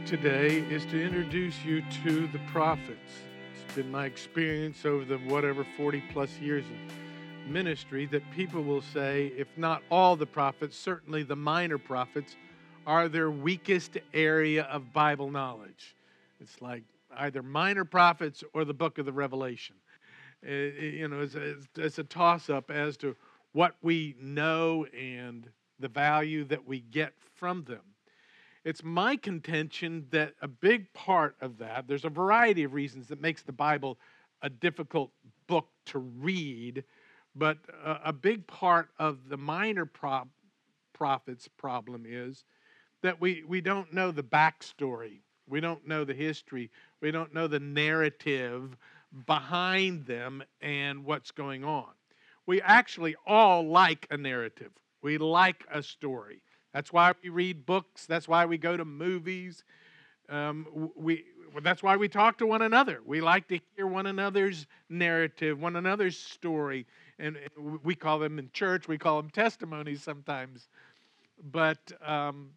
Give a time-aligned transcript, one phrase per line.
[0.00, 3.12] task today is to introduce you to the prophets.
[3.64, 8.82] It's been my experience over the whatever 40 plus years of ministry that people will
[8.82, 12.36] say, if not all the prophets, certainly the minor prophets,
[12.86, 15.96] are their weakest area of Bible knowledge.
[16.40, 16.84] It's like
[17.16, 19.76] either minor prophets or the book of the Revelation.
[20.42, 23.16] It, it, you know, it's, it's, it's a toss up as to
[23.52, 25.48] what we know and
[25.78, 27.80] the value that we get from them.
[28.64, 33.20] It's my contention that a big part of that, there's a variety of reasons that
[33.20, 33.98] makes the Bible
[34.42, 35.10] a difficult
[35.46, 36.84] book to read,
[37.34, 40.28] but a, big part of the minor pro-
[40.92, 42.44] prophets problem is
[43.02, 45.20] that we, we don't know the backstory.
[45.48, 46.70] We don't know the history.
[47.00, 48.76] We don't know the narrative
[49.26, 51.88] behind them and what's going on.
[52.46, 54.72] We actually all like a narrative.
[55.02, 56.42] We like a story.
[56.72, 58.06] That's why we read books.
[58.06, 59.64] That's why we go to movies.
[60.28, 61.24] Um, we,
[61.62, 63.00] that's why we talk to one another.
[63.04, 66.86] We like to hear one another's narrative, one another's story.
[67.18, 67.36] And
[67.82, 70.68] we call them in church, we call them testimonies sometimes.
[71.50, 72.50] But um,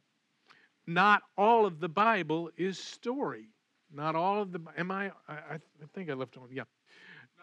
[0.85, 3.47] not all of the Bible is story.
[3.91, 5.59] Not all of the, am I, I, I
[5.93, 6.63] think I left one, yeah.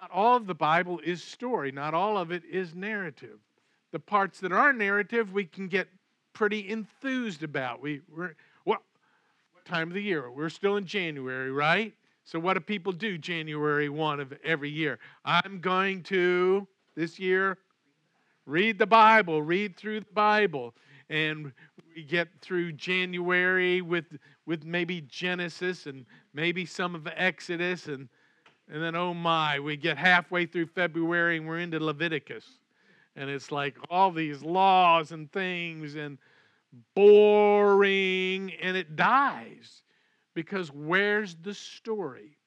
[0.01, 1.73] Not all of the Bible is story.
[1.73, 3.39] Not all of it is narrative.
[3.93, 5.89] The parts that are narrative, we can get
[6.33, 7.83] pretty enthused about.
[7.83, 8.83] We, we're, what,
[9.53, 10.31] what time of the year?
[10.31, 11.95] We're still in January, right?
[12.25, 14.99] So, what do people do January 1 of every year?
[15.25, 17.59] I'm going to, this year,
[18.47, 20.75] read the Bible, read through the Bible.
[21.09, 21.53] And
[21.95, 24.05] we get through January with,
[24.47, 27.87] with maybe Genesis and maybe some of Exodus.
[27.87, 28.09] And,
[28.73, 32.45] and then, oh my, we get halfway through February and we're into Leviticus
[33.17, 36.19] and it's like all these laws and things and
[36.95, 39.83] boring and it dies
[40.35, 42.39] because where's the story?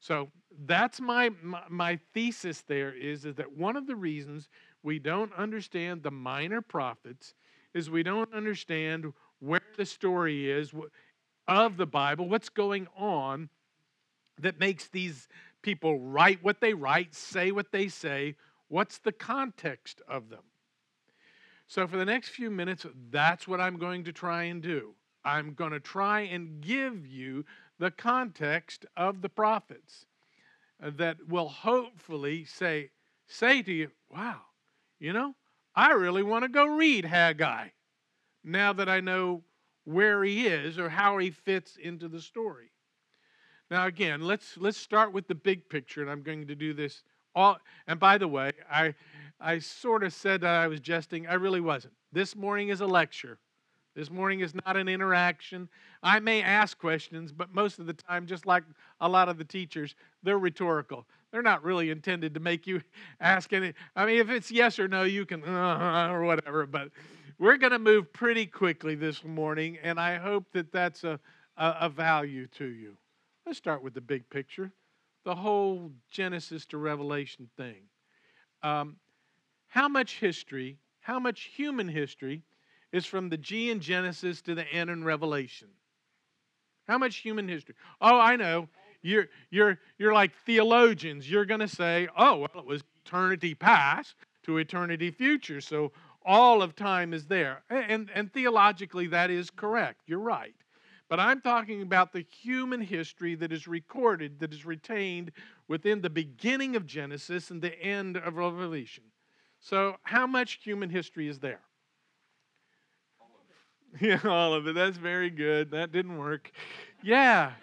[0.00, 0.28] So
[0.66, 4.48] that's my, my, my thesis there is, is that one of the reasons
[4.82, 7.34] we don't understand the minor prophets
[7.74, 10.72] is we don't understand where the story is
[11.48, 13.48] of the bible what's going on
[14.38, 15.28] that makes these
[15.62, 18.34] people write what they write say what they say
[18.70, 20.44] What's the context of them?
[21.66, 24.94] So, for the next few minutes, that's what I'm going to try and do.
[25.24, 27.44] I'm going to try and give you
[27.80, 30.06] the context of the prophets
[30.80, 32.90] that will hopefully say,
[33.26, 34.40] say to you, wow,
[35.00, 35.34] you know,
[35.74, 37.68] I really want to go read Haggai
[38.44, 39.42] now that I know
[39.82, 42.70] where he is or how he fits into the story.
[43.68, 47.02] Now again, let's let's start with the big picture and I'm going to do this
[47.34, 48.94] all, and by the way, I,
[49.40, 51.26] I sort of said that I was jesting.
[51.26, 51.94] I really wasn't.
[52.12, 53.38] This morning is a lecture.
[53.94, 55.68] This morning is not an interaction.
[56.02, 58.62] I may ask questions, but most of the time, just like
[59.00, 61.06] a lot of the teachers, they're rhetorical.
[61.32, 62.82] They're not really intended to make you
[63.20, 63.74] ask any.
[63.96, 66.66] I mean, if it's yes or no, you can, uh, or whatever.
[66.66, 66.90] But
[67.38, 71.18] we're going to move pretty quickly this morning, and I hope that that's a,
[71.56, 72.96] a, a value to you.
[73.44, 74.72] Let's start with the big picture
[75.24, 77.82] the whole Genesis to Revelation thing.
[78.62, 78.96] Um,
[79.68, 82.42] how much history, how much human history
[82.92, 85.68] is from the G in Genesis to the N in Revelation?
[86.88, 87.74] How much human history?
[88.00, 88.68] Oh, I know.
[89.02, 91.30] You're, you're, you're like theologians.
[91.30, 95.60] You're going to say, oh, well, it was eternity past to eternity future.
[95.60, 95.92] So
[96.24, 97.62] all of time is there.
[97.70, 100.02] And, and theologically, that is correct.
[100.06, 100.54] You're right.
[101.10, 105.32] But I'm talking about the human history that is recorded, that is retained
[105.66, 109.02] within the beginning of Genesis and the end of Revelation.
[109.58, 111.58] So, how much human history is there?
[113.20, 114.06] All of it.
[114.24, 114.76] Yeah, all of it.
[114.76, 115.72] That's very good.
[115.72, 116.52] That didn't work.
[117.02, 117.54] Yeah.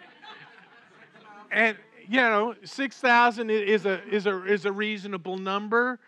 [1.50, 5.98] and, you know, 6,000 is a, is, a, is a reasonable number.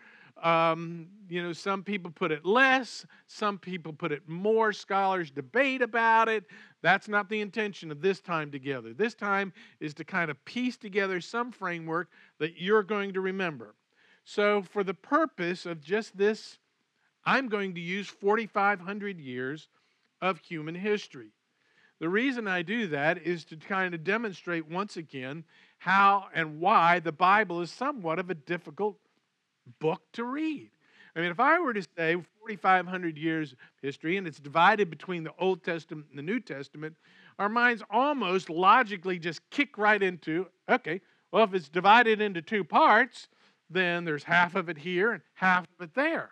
[0.41, 4.73] Um, you know, some people put it less, some people put it more.
[4.73, 6.45] Scholars debate about it.
[6.81, 8.93] That's not the intention of this time together.
[8.93, 12.09] This time is to kind of piece together some framework
[12.39, 13.75] that you're going to remember.
[14.23, 16.57] So, for the purpose of just this,
[17.25, 19.67] I'm going to use 4,500 years
[20.21, 21.31] of human history.
[21.99, 25.43] The reason I do that is to kind of demonstrate once again
[25.77, 28.97] how and why the Bible is somewhat of a difficult
[29.79, 30.71] book to read.
[31.15, 35.23] I mean, if I were to say 4,500 years of history and it's divided between
[35.23, 36.95] the Old Testament and the New Testament,
[37.37, 42.63] our minds almost logically just kick right into okay, well, if it's divided into two
[42.63, 43.27] parts,
[43.69, 46.31] then there's half of it here and half of it there.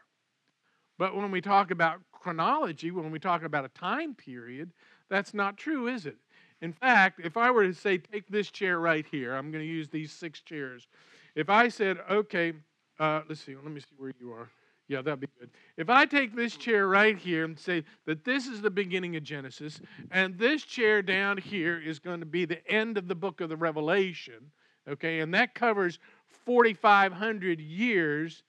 [0.98, 4.72] But when we talk about chronology, when we talk about a time period,
[5.10, 6.18] that's not true, is it?
[6.62, 9.70] In fact, if I were to say, take this chair right here, I'm going to
[9.70, 10.88] use these six chairs.
[11.36, 12.54] If I said, okay,
[13.00, 14.50] uh, let's see, let me see where you are.
[14.88, 15.52] Yeah, that'd be good.
[15.78, 19.24] If I take this chair right here and say that this is the beginning of
[19.24, 19.80] Genesis,
[20.10, 23.50] and this chair down here is going to be the end of the book of
[23.50, 24.52] the Revelation,
[24.90, 26.00] okay, and that covers
[26.46, 28.44] 4,500 years,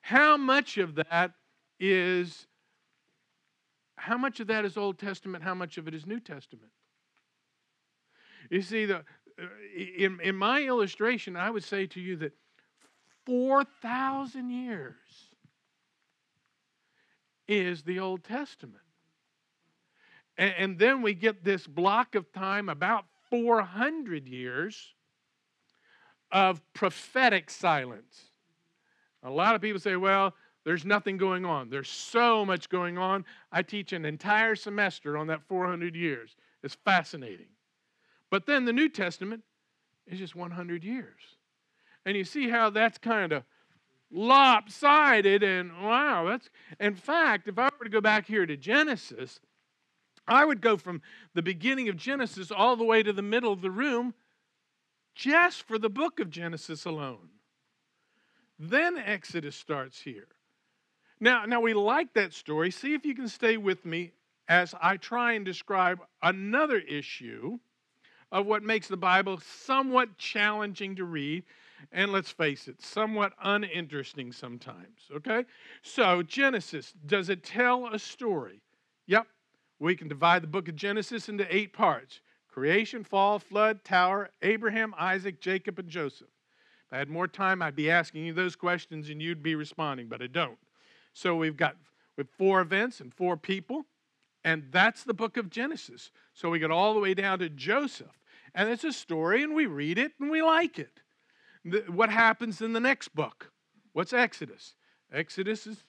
[0.00, 1.32] how much of that
[1.78, 2.46] is
[3.96, 5.42] how much of that is Old Testament?
[5.42, 6.70] How much of it is New Testament?
[8.50, 12.32] You see, the, uh, in, in my illustration, I would say to you that
[13.26, 14.94] 4,000 years
[17.48, 18.78] is the Old Testament.
[20.36, 24.94] And, and then we get this block of time, about 400 years,
[26.30, 28.30] of prophetic silence.
[29.22, 30.34] A lot of people say, well,
[30.64, 31.70] there's nothing going on.
[31.70, 33.24] There's so much going on.
[33.52, 36.36] I teach an entire semester on that 400 years.
[36.62, 37.48] It's fascinating.
[38.30, 39.42] But then the New Testament
[40.06, 41.20] is just 100 years.
[42.06, 43.44] And you see how that's kind of
[44.10, 46.48] lopsided and wow, that's
[46.78, 49.40] in fact, if I were to go back here to Genesis,
[50.26, 51.02] I would go from
[51.34, 54.14] the beginning of Genesis all the way to the middle of the room
[55.14, 57.28] just for the book of Genesis alone.
[58.58, 60.28] Then Exodus starts here.
[61.20, 62.70] Now, now we like that story.
[62.70, 64.12] See if you can stay with me
[64.48, 67.58] as I try and describe another issue
[68.30, 71.44] of what makes the Bible somewhat challenging to read.
[71.92, 75.08] And let's face it, somewhat uninteresting sometimes.
[75.14, 75.44] Okay?
[75.82, 78.62] So, Genesis, does it tell a story?
[79.06, 79.26] Yep.
[79.78, 84.94] We can divide the book of Genesis into eight parts creation, fall, flood, tower, Abraham,
[84.96, 86.28] Isaac, Jacob, and Joseph.
[86.86, 90.06] If I had more time, I'd be asking you those questions and you'd be responding,
[90.06, 90.58] but I don't.
[91.14, 91.76] So we've got
[92.16, 93.86] with four events and four people,
[94.44, 96.12] and that's the book of Genesis.
[96.32, 98.20] So we get all the way down to Joseph.
[98.54, 101.00] And it's a story, and we read it and we like it.
[101.88, 103.50] What happens in the next book?
[103.92, 104.74] What's Exodus?
[105.12, 105.84] Exodus is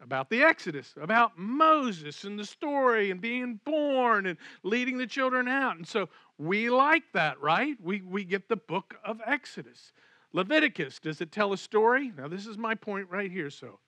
[0.00, 5.48] about the Exodus, about Moses and the story and being born and leading the children
[5.48, 5.76] out.
[5.76, 6.08] And so
[6.38, 7.76] we like that, right?
[7.82, 9.92] We, we get the book of Exodus.
[10.32, 12.12] Leviticus, does it tell a story?
[12.16, 13.50] Now, this is my point right here.
[13.50, 13.80] So,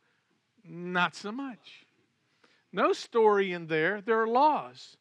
[0.64, 1.86] not so much.
[2.72, 4.00] No story in there.
[4.00, 4.96] There are laws,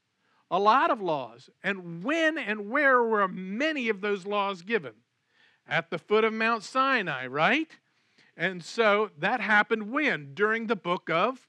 [0.52, 1.50] a lot of laws.
[1.64, 4.94] And when and where were many of those laws given?
[5.70, 7.70] At the foot of Mount Sinai, right?
[8.36, 10.34] And so that happened when?
[10.34, 11.48] During the book of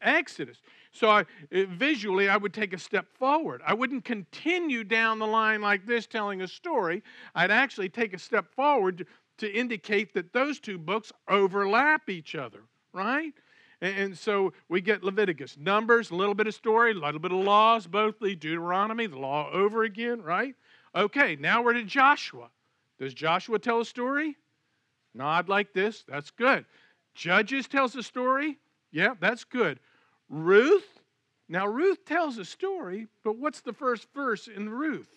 [0.00, 0.60] Exodus.
[0.92, 3.62] So I, eh, visually, I would take a step forward.
[3.66, 7.02] I wouldn't continue down the line like this telling a story.
[7.34, 9.06] I'd actually take a step forward
[9.38, 12.60] to indicate that those two books overlap each other,
[12.92, 13.32] right?
[13.80, 17.38] And, so we get Leviticus, Numbers, a little bit of story, a little bit of
[17.38, 20.54] laws, both the Deuteronomy, the law over again, right?
[20.94, 22.48] Okay, now we're to Joshua.
[22.98, 24.36] Does Joshua tell a story?
[25.14, 26.04] Nod like this.
[26.08, 26.64] That's good.
[27.14, 28.58] Judges tells a story.
[28.90, 29.80] Yeah, that's good.
[30.28, 31.00] Ruth.
[31.48, 35.10] Now, Ruth tells a story, but what's the first verse in Ruth?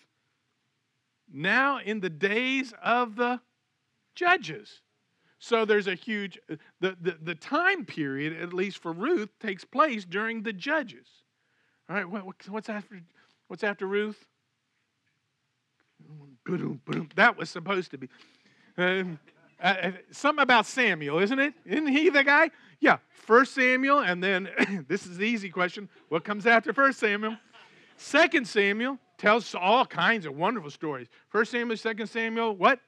[1.32, 3.40] Now, in the days of the
[4.14, 4.82] judges.
[5.38, 6.38] So there's a huge,
[6.80, 11.06] the, the, the time period, at least for Ruth, takes place during the judges.
[11.88, 13.00] All right, what, what's, after,
[13.46, 14.26] what's after Ruth?
[17.16, 18.08] That was supposed to be.
[18.76, 19.18] Um,
[19.60, 21.54] uh, uh, something about Samuel, isn't it?
[21.66, 22.50] Isn't he the guy?
[22.80, 24.48] Yeah, First Samuel, and then
[24.88, 27.36] this is the easy question: What comes after First Samuel?
[27.96, 31.08] Second Samuel tells all kinds of wonderful stories.
[31.28, 32.78] First Samuel, Second Samuel, what?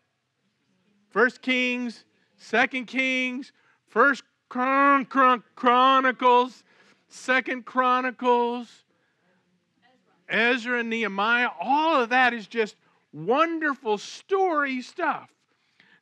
[1.11, 2.05] First Kings,
[2.37, 3.53] Second Kings,
[3.89, 6.63] First Chron- Chron- Chronicles,
[7.09, 8.85] Second Chronicles,
[10.29, 11.49] Ezra and Nehemiah.
[11.61, 12.77] All of that is just
[13.13, 15.31] wonderful story stuff.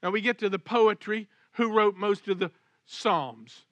[0.03, 1.29] Now we get to the poetry.
[1.53, 2.51] Who wrote most of the
[2.87, 3.65] Psalms?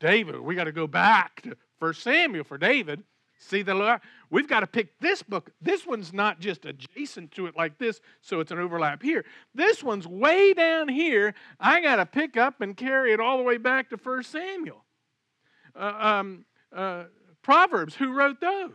[0.00, 0.40] David.
[0.40, 3.02] We got to go back to 1 Samuel for David.
[3.38, 4.00] See the Lord?
[4.30, 5.50] We've got to pick this book.
[5.60, 9.24] This one's not just adjacent to it like this, so it's an overlap here.
[9.54, 11.34] This one's way down here.
[11.60, 14.84] I got to pick up and carry it all the way back to 1 Samuel.
[15.74, 17.04] Uh, um, uh,
[17.42, 18.72] Proverbs, who wrote those?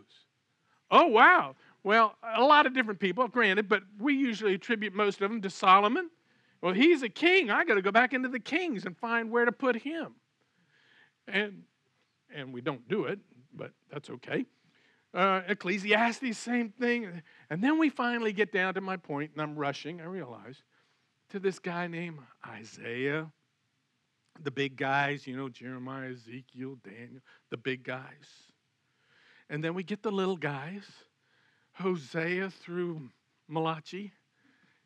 [0.90, 1.56] Oh, wow.
[1.82, 5.50] Well, a lot of different people, granted, but we usually attribute most of them to
[5.50, 6.10] Solomon.
[6.60, 7.50] Well, he's a king.
[7.50, 10.14] I got to go back into the kings and find where to put him.
[11.26, 11.62] And
[12.34, 13.18] and we don't do it,
[13.54, 14.46] but that's okay.
[15.12, 17.22] Uh, Ecclesiastes, same thing.
[17.48, 20.62] And then we finally get down to my point, and I'm rushing, I realize,
[21.30, 23.30] to this guy named Isaiah.
[24.42, 27.20] The big guys, you know, Jeremiah, Ezekiel, Daniel,
[27.50, 28.52] the big guys.
[29.50, 30.84] And then we get the little guys
[31.80, 33.00] Hosea through
[33.48, 34.12] Malachi,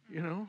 [0.09, 0.49] you know?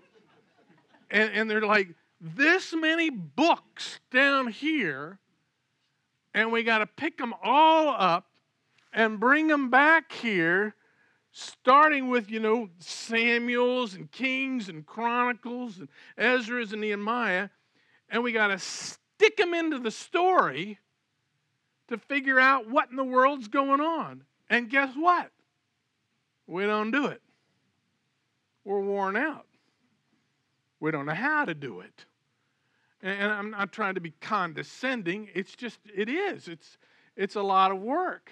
[1.11, 1.89] And, and they're like,
[2.21, 5.19] this many books down here,
[6.33, 8.27] and we got to pick them all up
[8.93, 10.75] and bring them back here,
[11.31, 17.49] starting with, you know, Samuel's and Kings and Chronicles and Ezra's and Nehemiah,
[18.09, 20.79] and we got to stick them into the story
[21.89, 24.23] to figure out what in the world's going on.
[24.49, 25.29] And guess what?
[26.47, 27.21] We don't do it.
[28.63, 29.45] We're worn out.
[30.79, 32.05] We don't know how to do it.
[33.01, 35.29] And I'm not trying to be condescending.
[35.33, 36.47] It's just, it is.
[36.47, 36.77] It's,
[37.15, 38.31] it's a lot of work.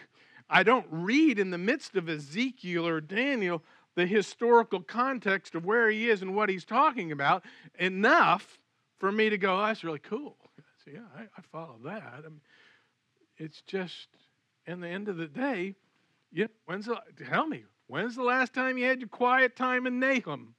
[0.50, 3.64] I don't read in the midst of Ezekiel or Daniel
[3.96, 7.44] the historical context of where he is and what he's talking about
[7.78, 8.60] enough
[8.98, 10.38] for me to go, oh, that's really cool.
[10.84, 12.14] So, yeah, I, I follow that.
[12.18, 12.42] I mean,
[13.38, 14.10] it's just,
[14.68, 15.76] in the end of the day,
[16.34, 20.00] yeah, when's the, tell me, when's the last time you had your quiet time in
[20.00, 20.56] Nahum?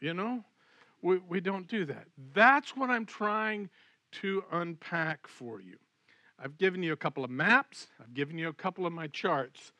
[0.00, 0.44] You know,
[1.02, 2.06] we, we don't do that.
[2.34, 3.70] That's what I'm trying
[4.12, 5.76] to unpack for you.
[6.38, 9.72] I've given you a couple of maps, I've given you a couple of my charts.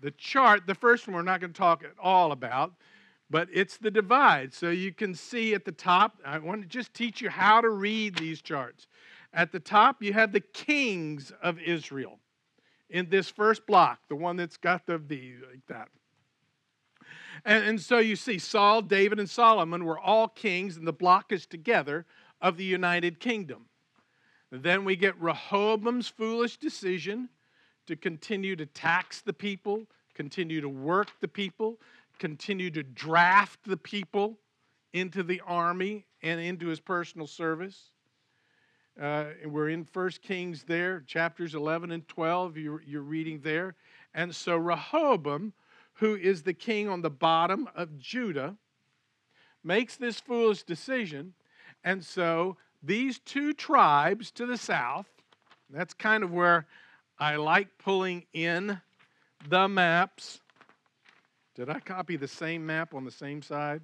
[0.00, 2.74] The chart, the first one we're not going to talk at all about,
[3.30, 4.54] but it's the divide.
[4.54, 7.68] So you can see at the top, I want to just teach you how to
[7.68, 8.86] read these charts.
[9.34, 12.18] At the top, you have the kings of Israel
[12.90, 15.88] in this first block, the one that's got the V like that.
[17.44, 21.32] And, and so you see, Saul, David, and Solomon were all kings, and the block
[21.32, 22.06] is together
[22.40, 23.66] of the United Kingdom.
[24.50, 27.28] Then we get Rehoboam's foolish decision
[27.86, 31.78] to continue to tax the people, continue to work the people,
[32.18, 34.38] continue to draft the people
[34.92, 37.90] into the army and into his personal service.
[39.00, 43.76] Uh, we're in First Kings there, chapters 11 and 12, you're, you're reading there.
[44.12, 45.52] And so Rehoboam,
[45.94, 48.56] who is the king on the bottom of Judah,
[49.62, 51.34] makes this foolish decision.
[51.84, 55.06] And so these two tribes to the south,
[55.70, 56.66] that's kind of where
[57.20, 58.80] I like pulling in
[59.48, 60.40] the maps.
[61.54, 63.80] Did I copy the same map on the same side?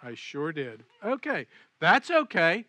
[0.00, 0.84] I sure did.
[1.04, 1.46] Okay,
[1.80, 2.64] that's okay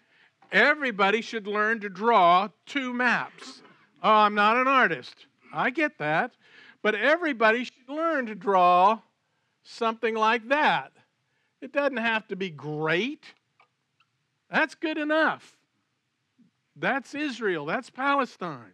[0.52, 3.62] everybody should learn to draw two maps.
[4.02, 5.28] Oh, I'm not an artist.
[5.54, 6.32] I get that.
[6.82, 9.00] But everybody should learn to draw
[9.64, 10.94] something like that.
[11.62, 13.26] It doesn't have to be great.
[14.50, 15.58] That's good enough.
[16.76, 17.66] That's Israel.
[17.66, 18.74] That's Palestine.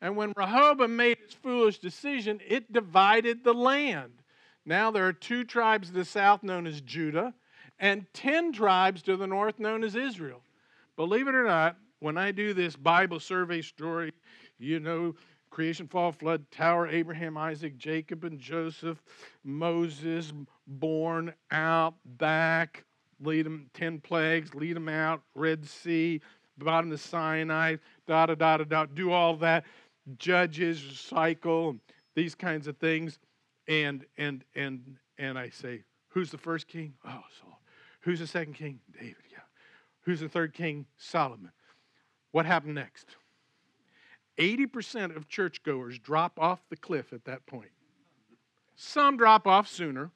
[0.00, 4.12] And when Rehoboam made his foolish decision, it divided the land.
[4.66, 7.32] Now there are two tribes to the south known as Judah,
[7.78, 10.42] and ten tribes to the north known as Israel.
[10.96, 14.12] Believe it or not, when I do this Bible survey story,
[14.58, 15.14] you know,
[15.50, 19.02] creation, fall, flood, tower, Abraham, Isaac, Jacob, and Joseph,
[19.44, 20.32] Moses,
[20.66, 22.84] born out, back,
[23.20, 26.20] lead them, 10 plagues, lead them out, Red Sea,
[26.58, 29.64] bottom of Sinai, da da da da da, do all that,
[30.18, 31.76] judges, cycle,
[32.14, 33.18] these kinds of things.
[33.66, 36.94] And and and and I say, who's the first king?
[37.06, 37.60] Oh, Saul.
[38.00, 38.80] Who's the second king?
[38.92, 39.23] David.
[40.04, 40.86] Who's the third king?
[40.96, 41.52] Solomon.
[42.30, 43.16] What happened next?
[44.38, 47.70] 80% of churchgoers drop off the cliff at that point.
[48.76, 50.10] Some drop off sooner,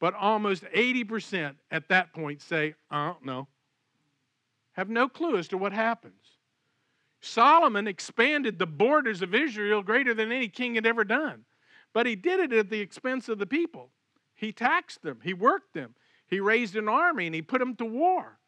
[0.00, 3.48] but almost 80% at that point say, uh, I don't know.
[4.72, 6.38] Have no clue as to what happens.
[7.20, 11.44] Solomon expanded the borders of Israel greater than any king had ever done,
[11.92, 13.90] but he did it at the expense of the people.
[14.34, 15.94] He taxed them, he worked them,
[16.26, 18.38] he raised an army, and he put them to war.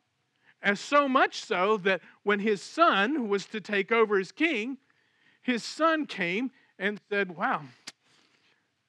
[0.64, 4.78] And so much so that when his son was to take over as king,
[5.42, 7.60] his son came and said, Wow,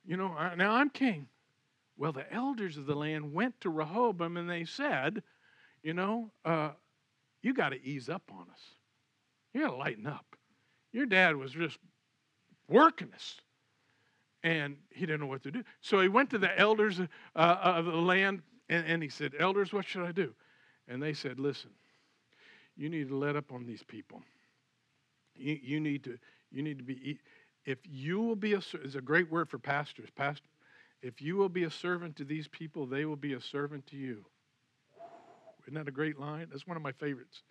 [0.06, 1.28] you know, now I'm king.
[1.98, 5.22] Well, the elders of the land went to Rehoboam and they said,
[5.84, 6.72] You know, uh,
[7.42, 8.62] you got to ease up on us.
[9.54, 10.26] You got to lighten up.
[10.94, 11.78] Your dad was just
[12.70, 13.42] working us.
[14.44, 15.64] And he didn't know what to do.
[15.82, 17.06] So he went to the elders uh,
[17.36, 20.34] of the land and, and he said, Elders, what should I do?
[20.88, 21.72] And they said, listen,
[22.76, 24.22] you need to let up on these people.
[25.36, 26.18] You, you need to
[26.52, 27.20] you need to be
[27.66, 30.48] if you will be a is a great word for pastors pastor
[31.02, 33.98] if you will be a servant to these people they will be a servant to
[33.98, 34.26] you.
[35.64, 36.48] Isn't that a great line?
[36.52, 37.42] That's one of my favorites.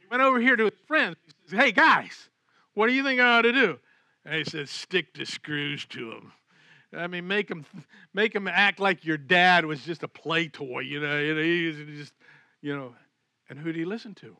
[0.00, 1.16] He went over here to his friends.
[1.26, 2.30] He says hey guys
[2.74, 3.78] what do you think i ought to do?
[4.24, 6.32] And he said stick the screws to them
[6.96, 7.66] I mean, make them
[8.14, 11.18] make them act like your dad was just a play toy, you know.
[11.18, 12.12] You know, he's just
[12.66, 12.92] you know,
[13.48, 14.36] and who do you listen to?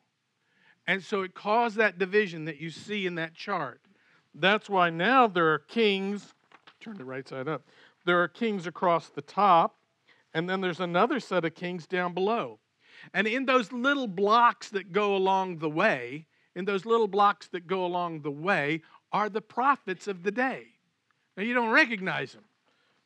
[0.88, 3.80] And so it caused that division that you see in that chart.
[4.34, 6.34] that's why now there are kings,
[6.80, 7.62] turn the right side up,
[8.04, 9.76] there are kings across the top,
[10.34, 12.58] and then there's another set of kings down below.
[13.14, 17.68] And in those little blocks that go along the way, in those little blocks that
[17.68, 20.64] go along the way, are the prophets of the day.
[21.36, 22.44] Now, you don't recognize them.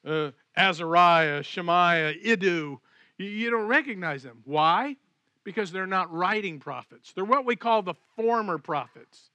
[0.02, 2.80] Uh, Azariah, Shemaiah, you,
[3.18, 4.40] you don't recognize them.
[4.44, 4.96] Why?
[5.44, 7.12] Because they're not writing prophets.
[7.12, 9.30] They're what we call the former prophets.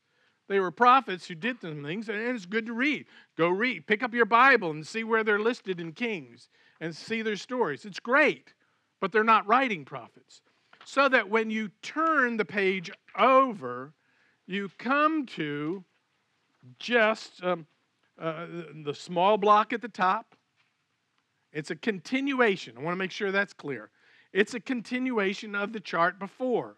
[0.48, 3.06] They were prophets who did some things, and it's good to read.
[3.36, 3.88] Go read.
[3.88, 7.86] Pick up your Bible and see where they're listed in Kings and see their stories.
[7.86, 8.54] It's great,
[9.02, 10.42] but they're not writing prophets.
[10.86, 13.94] So that when you turn the page over,
[14.46, 15.84] you come to
[16.78, 17.66] just um,
[18.20, 18.46] uh,
[18.84, 20.36] the small block at the top.
[21.52, 22.78] It's a continuation.
[22.78, 23.90] I want to make sure that's clear.
[24.36, 26.76] It's a continuation of the chart before.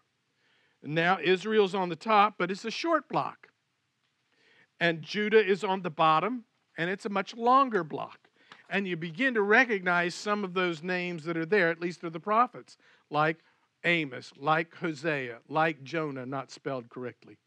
[0.80, 3.48] Now Israel's on the top, but it's a short block.
[4.78, 6.44] And Judah is on the bottom,
[6.78, 8.28] and it's a much longer block.
[8.70, 12.12] And you begin to recognize some of those names that are there, at least of
[12.12, 12.76] the prophets,
[13.10, 13.38] like
[13.82, 17.38] Amos, like Hosea, like Jonah, not spelled correctly.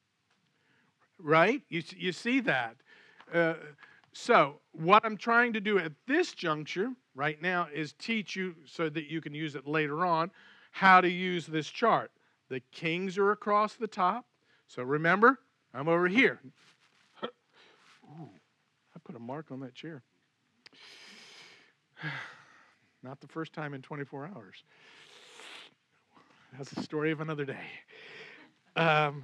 [1.19, 1.61] Right?
[1.69, 2.75] You, you see that.
[3.33, 3.53] Uh,
[4.11, 8.89] so, what I'm trying to do at this juncture right now is teach you so
[8.89, 10.31] that you can use it later on
[10.71, 12.11] how to use this chart.
[12.49, 14.25] The kings are across the top.
[14.67, 15.39] So, remember,
[15.73, 16.39] I'm over here.
[17.23, 18.29] Ooh,
[18.95, 20.01] I put a mark on that chair.
[23.03, 24.63] Not the first time in 24 hours.
[26.57, 27.65] That's the story of another day.
[28.75, 29.23] Um,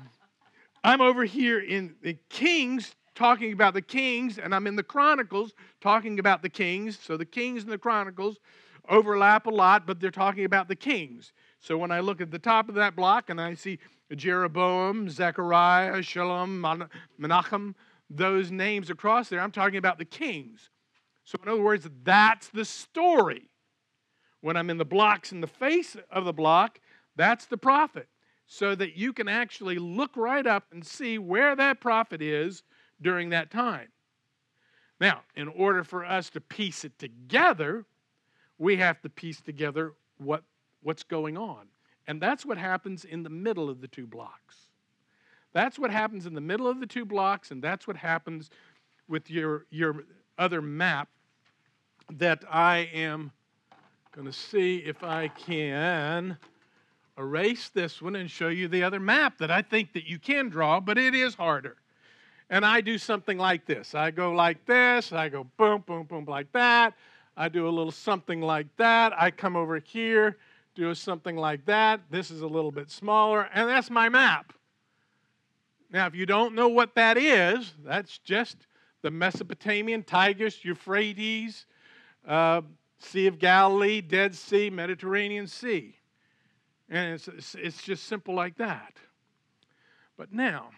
[0.84, 5.54] I'm over here in the Kings talking about the Kings, and I'm in the Chronicles
[5.82, 6.98] talking about the Kings.
[7.02, 8.38] So the Kings and the Chronicles
[8.88, 11.34] overlap a lot, but they're talking about the Kings.
[11.60, 13.80] So when I look at the top of that block and I see
[14.16, 16.88] Jeroboam, Zechariah, Shallum,
[17.20, 17.74] Menachem,
[18.10, 20.70] those names across there, I'm talking about the kings.
[21.26, 23.50] So, in other words, that's the story.
[24.40, 26.80] When I'm in the blocks in the face of the block,
[27.18, 28.08] that's the prophet.
[28.46, 32.64] So that you can actually look right up and see where that prophet is
[33.02, 33.90] during that time.
[35.00, 37.86] Now, in order for us to piece it together,
[38.58, 40.44] we have to piece together what,
[40.82, 41.68] what's going on.
[42.08, 44.56] And that's what happens in the middle of the two blocks.
[45.54, 48.50] That's what happens in the middle of the two blocks, and that's what happens
[49.08, 50.04] with your, your
[50.38, 51.10] other map
[52.12, 53.32] that I am
[54.14, 56.38] going to see if I can
[57.18, 60.50] erase this one and show you the other map that I think that you can
[60.50, 61.78] draw, but it is harder.
[62.50, 63.94] And I do something like this.
[63.94, 66.94] I go like this, I go boom, boom, boom, like that.
[67.36, 69.14] I do a little something like that.
[69.20, 70.38] I come over here,
[70.74, 72.02] do something like that.
[72.10, 74.54] This is a little bit smaller, and that's my map.
[75.92, 78.58] Now, if you don't know what that is, that's just
[79.02, 81.66] the Mesopotamian, Tigris, Euphrates,
[82.28, 82.62] uh,
[83.00, 85.96] Sea of Galilee, Dead Sea, Mediterranean Sea.
[86.90, 88.96] And it's, it's just simple like that.
[90.18, 90.72] But now,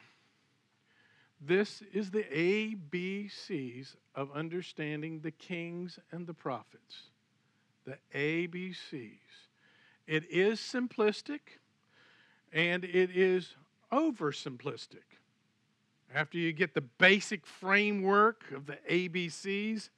[1.42, 7.04] this is the ABCs of understanding the kings and the prophets.
[7.86, 9.18] The ABCs.
[10.06, 11.40] It is simplistic
[12.52, 13.56] and it is
[13.92, 15.06] oversimplistic.
[16.14, 19.90] After you get the basic framework of the ABCs,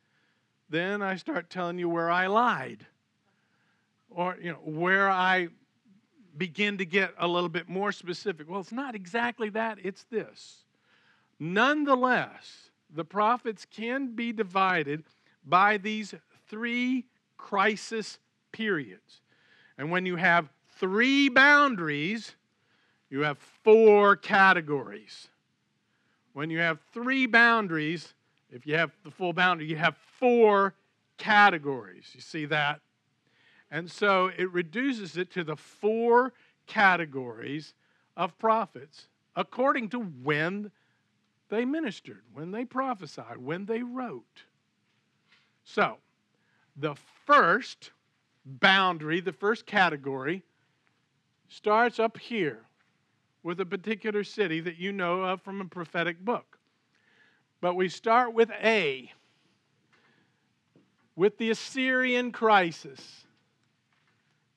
[0.69, 2.85] then I start telling you where I lied.
[4.09, 5.47] Or, you know, where I
[6.37, 8.49] begin to get a little bit more specific.
[8.49, 10.60] Well, it's not exactly that, it's this.
[11.43, 15.03] Nonetheless, the prophets can be divided
[15.43, 16.13] by these
[16.47, 18.19] three crisis
[18.51, 19.21] periods.
[19.75, 22.35] And when you have three boundaries,
[23.09, 25.29] you have four categories.
[26.33, 28.13] When you have three boundaries,
[28.51, 30.75] if you have the full boundary, you have four
[31.17, 32.11] categories.
[32.13, 32.81] You see that?
[33.71, 36.33] And so it reduces it to the four
[36.67, 37.73] categories
[38.15, 40.69] of prophets according to when
[41.51, 44.43] they ministered, when they prophesied, when they wrote.
[45.63, 45.97] So,
[46.77, 47.91] the first
[48.45, 50.43] boundary, the first category,
[51.49, 52.61] starts up here
[53.43, 56.57] with a particular city that you know of from a prophetic book.
[57.59, 59.11] But we start with A,
[61.17, 63.25] with the Assyrian crisis.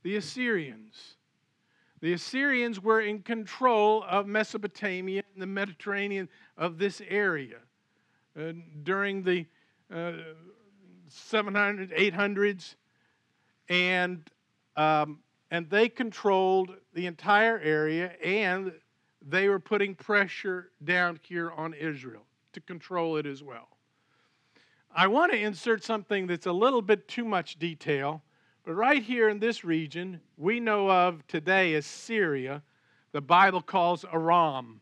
[0.04, 1.16] The Assyrians.
[2.04, 7.56] The Assyrians were in control of Mesopotamia and the Mediterranean of this area
[8.38, 9.46] uh, during the
[9.90, 10.12] uh,
[11.10, 12.74] 700s, 800s,
[13.70, 14.30] and
[14.76, 18.74] um, and they controlled the entire area and
[19.26, 22.26] they were putting pressure down here on Israel.
[22.52, 23.78] to control it as well.
[24.94, 28.22] I want to insert something that's a little bit too much detail,
[28.64, 32.62] but right here in this region, we know of today as Syria,
[33.12, 34.81] the Bible calls Aram.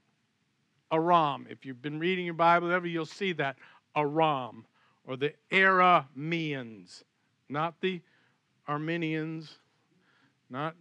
[0.92, 1.46] Aram.
[1.50, 3.56] If you've been reading your Bible ever, you'll see that.
[3.96, 4.64] Aram,
[5.04, 7.02] or the Arameans,
[7.48, 8.00] not the
[8.68, 9.58] Armenians,
[10.48, 10.76] not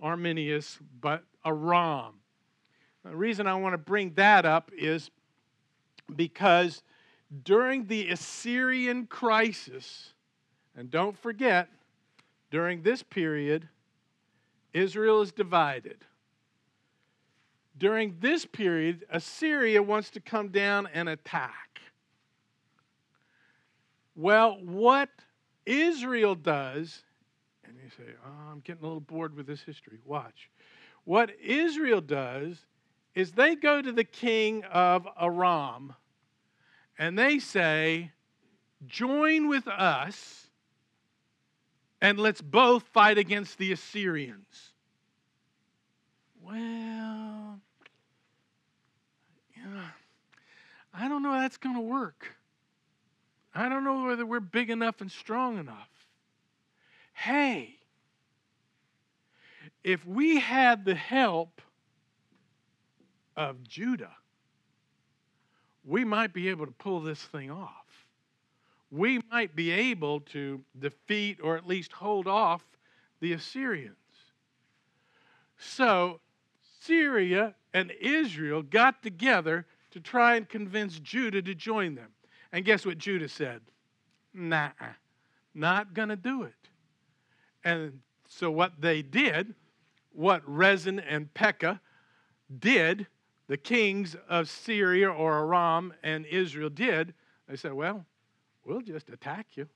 [0.00, 2.14] Arminius, but Aram.
[3.04, 5.10] The reason I want to bring that up is
[6.14, 6.82] because
[7.42, 10.12] during the Assyrian crisis,
[10.76, 11.68] and don't forget,
[12.50, 13.68] during this period,
[14.72, 16.04] Israel is divided.
[17.76, 21.80] During this period, Assyria wants to come down and attack.
[24.16, 25.10] Well, what
[25.64, 27.02] Israel does,
[27.64, 29.98] and you say, oh, I'm getting a little bored with this history.
[30.04, 30.50] Watch.
[31.04, 32.58] What Israel does
[33.14, 35.94] is they go to the king of Aram
[36.98, 38.12] and they say,
[38.86, 40.47] Join with us
[42.00, 44.72] and let's both fight against the Assyrians.
[46.42, 47.60] Well,
[49.56, 49.88] yeah,
[50.94, 52.34] I don't know that's going to work.
[53.54, 55.90] I don't know whether we're big enough and strong enough.
[57.12, 57.74] Hey,
[59.82, 61.60] if we had the help
[63.36, 64.14] of Judah,
[65.84, 67.87] we might be able to pull this thing off.
[68.90, 72.64] We might be able to defeat or at least hold off
[73.20, 73.96] the Assyrians.
[75.58, 76.20] So,
[76.80, 82.10] Syria and Israel got together to try and convince Judah to join them.
[82.52, 83.60] And guess what Judah said?
[84.32, 84.70] Nah,
[85.54, 86.54] not going to do it.
[87.64, 89.54] And so, what they did,
[90.12, 91.80] what Rezin and Pekah
[92.58, 93.06] did,
[93.48, 97.14] the kings of Syria or Aram and Israel did,
[97.48, 98.04] they said, well,
[98.68, 99.66] we'll just attack you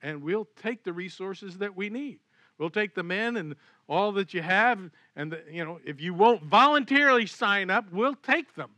[0.00, 2.18] and we'll take the resources that we need.
[2.58, 3.54] We'll take the men and
[3.88, 4.80] all that you have,
[5.16, 8.70] and the, you know, if you won't voluntarily sign up, we'll take them.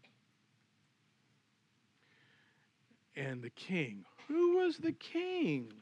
[3.17, 5.73] And the king, who was the king?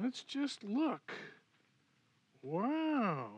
[0.00, 1.12] Let's just look.
[2.42, 3.28] Wow.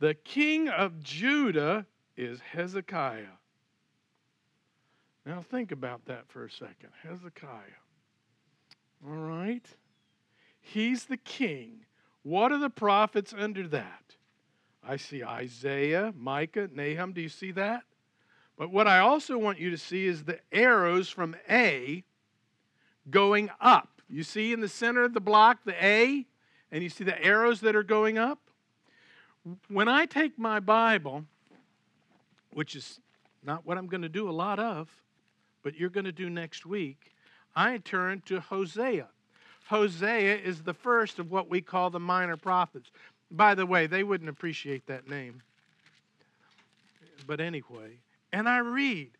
[0.00, 3.38] The king of Judah is Hezekiah.
[5.24, 6.90] Now think about that for a second.
[7.02, 7.80] Hezekiah.
[9.06, 9.66] All right?
[10.60, 11.84] He's the king.
[12.22, 14.16] What are the prophets under that?
[14.84, 17.12] I see Isaiah, Micah, Nahum.
[17.12, 17.84] Do you see that?
[18.56, 22.04] But what I also want you to see is the arrows from A
[23.10, 24.00] going up.
[24.08, 26.26] You see in the center of the block the A,
[26.70, 28.38] and you see the arrows that are going up?
[29.68, 31.24] when I take my Bible,
[32.52, 33.00] which is
[33.42, 34.88] not what I'm going to do a lot of,
[35.62, 37.12] but you're going to do next week,
[37.54, 39.08] I turn to Hosea.
[39.66, 42.90] Hosea is the first of what we call the minor prophets.
[43.30, 45.42] By the way, they wouldn't appreciate that name.
[47.26, 47.98] But anyway,
[48.32, 49.10] and I read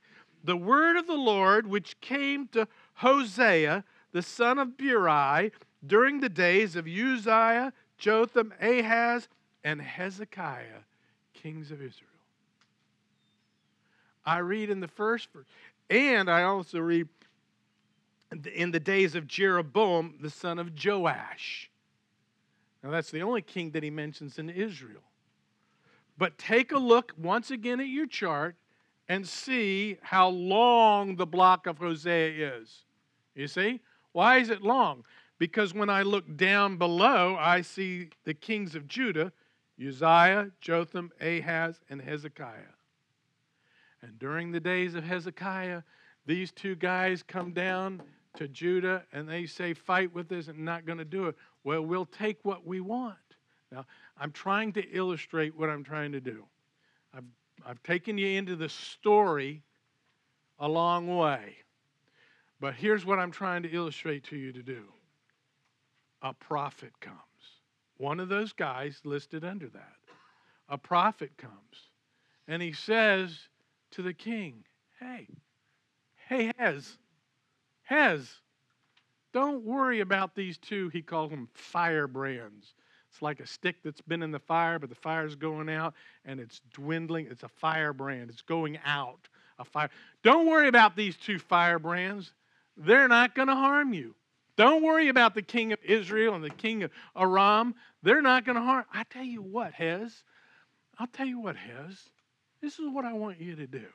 [0.44, 5.52] the word of the Lord which came to Hosea, the son of Beeri,
[5.86, 9.28] during the days of Uzziah, Jotham, Ahaz,
[9.64, 10.82] and Hezekiah,
[11.34, 12.08] kings of Israel.
[14.24, 15.46] I read in the first verse,
[15.90, 17.08] and I also read
[18.54, 21.70] in the days of Jeroboam, the son of Joash.
[22.82, 25.02] Now, that's the only king that he mentions in Israel.
[26.18, 28.56] But take a look once again at your chart
[29.08, 32.84] and see how long the block of Hosea is.
[33.34, 33.80] You see?
[34.12, 35.04] Why is it long?
[35.38, 39.32] Because when I look down below, I see the kings of Judah
[39.80, 42.74] Uzziah, Jotham, Ahaz, and Hezekiah.
[44.02, 45.82] And during the days of Hezekiah,
[46.26, 48.02] these two guys come down
[48.36, 51.36] to Judah and they say, Fight with us and not going to do it.
[51.64, 53.16] Well, we'll take what we want.
[53.70, 53.86] Now,
[54.18, 56.44] I'm trying to illustrate what I'm trying to do.
[57.14, 57.24] I've,
[57.64, 59.62] I've taken you into the story
[60.58, 61.56] a long way.
[62.60, 64.84] But here's what I'm trying to illustrate to you to do
[66.22, 67.18] a prophet comes.
[67.96, 69.96] One of those guys listed under that.
[70.68, 71.90] A prophet comes
[72.46, 73.48] and he says
[73.92, 74.64] to the king,
[75.00, 75.26] Hey,
[76.28, 76.96] hey, Hez,
[77.82, 78.28] Hez,
[79.32, 80.90] don't worry about these two.
[80.90, 82.74] He calls them firebrands.
[83.10, 86.38] It's like a stick that's been in the fire, but the fire's going out and
[86.38, 87.26] it's dwindling.
[87.30, 88.30] It's a firebrand.
[88.30, 89.28] It's going out.
[89.58, 89.90] A fire.
[90.22, 92.32] Don't worry about these two firebrands.
[92.76, 94.14] They're not going to harm you.
[94.56, 97.74] Don't worry about the king of Israel and the king of Aram.
[98.02, 98.84] They're not going to harm.
[98.92, 100.22] I tell you what, Hez.
[100.98, 102.11] I'll tell you what, Hez.
[102.62, 103.86] This is what I want you to do.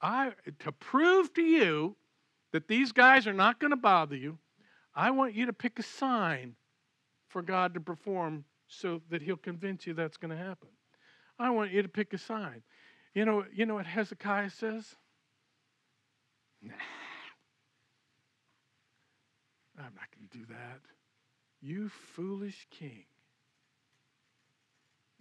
[0.00, 1.96] I to prove to you
[2.52, 4.38] that these guys are not going to bother you,
[4.94, 6.54] I want you to pick a sign
[7.28, 10.68] for God to perform so that he'll convince you that's going to happen.
[11.38, 12.62] I want you to pick a sign.
[13.12, 14.94] You know, you know what Hezekiah says?
[16.62, 16.74] Nah.
[19.76, 20.80] I'm not going to do that.
[21.60, 23.06] You foolish king.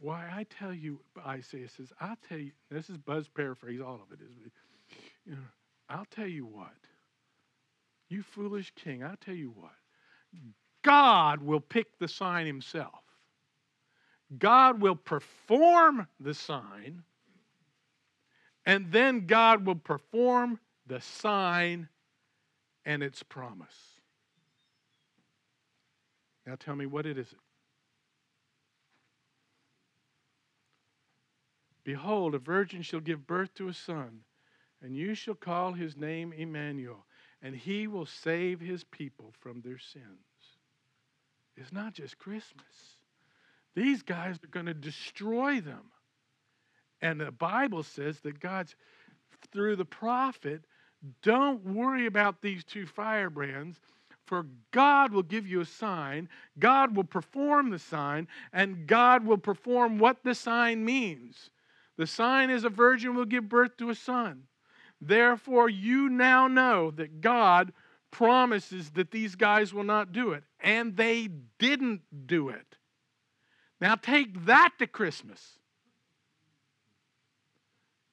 [0.04, 4.12] Why, I tell you, Isaiah says, I'll tell you, this is Buzz paraphrase, all of
[4.12, 4.52] it is.
[5.26, 5.48] You know,
[5.90, 6.74] I'll tell you what.
[8.10, 9.72] You foolish king, I'll tell you what.
[10.84, 13.00] God will pick the sign himself.
[14.38, 17.04] God will perform the sign,
[18.66, 21.88] and then God will perform the sign
[22.86, 24.02] and its promise.
[26.46, 27.34] Now tell me what it is.
[31.84, 34.22] Behold, a virgin shall give birth to a son,
[34.82, 37.06] and you shall call his name Emmanuel,
[37.42, 40.06] and he will save his people from their sins.
[41.58, 42.98] It's not just Christmas.
[43.76, 45.92] These guys are going to destroy them.
[47.02, 48.76] And the Bible says that God's,
[49.52, 50.62] through the prophet,
[51.22, 53.78] don't worry about these two firebrands,
[54.26, 59.38] for God will give you a sign, God will perform the sign, and God will
[59.38, 61.50] perform what the sign means.
[61.98, 64.44] The sign is a virgin will give birth to a son.
[65.00, 67.74] Therefore, you now know that God
[68.10, 70.44] promises that these guys will not do it.
[70.60, 71.30] And they
[71.60, 72.78] didn't do it.
[73.82, 75.60] Now take that to Christmas.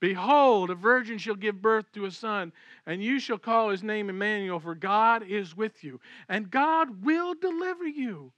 [0.00, 2.52] Behold, a virgin shall give birth to a son,
[2.86, 6.00] and you shall call his name Emmanuel, for God is with you.
[6.28, 8.32] And God will deliver you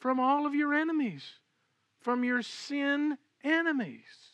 [0.00, 1.22] from all of your enemies,
[2.00, 4.31] from your sin enemies.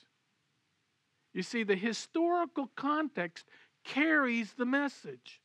[1.39, 3.45] You see, the historical context
[3.85, 5.41] carries the message,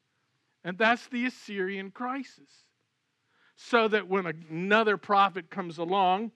[0.64, 2.50] and that's the Assyrian crisis.
[3.58, 6.32] So that when another prophet comes along,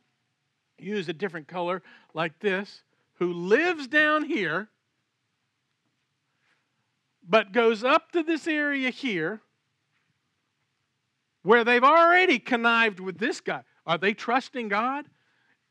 [0.78, 1.82] use a different color
[2.13, 2.84] like this,
[3.15, 4.70] who lives down here,
[7.28, 9.41] but goes up to this area here
[11.41, 13.63] where they've already connived with this guy.
[13.88, 15.08] Are they trusting God?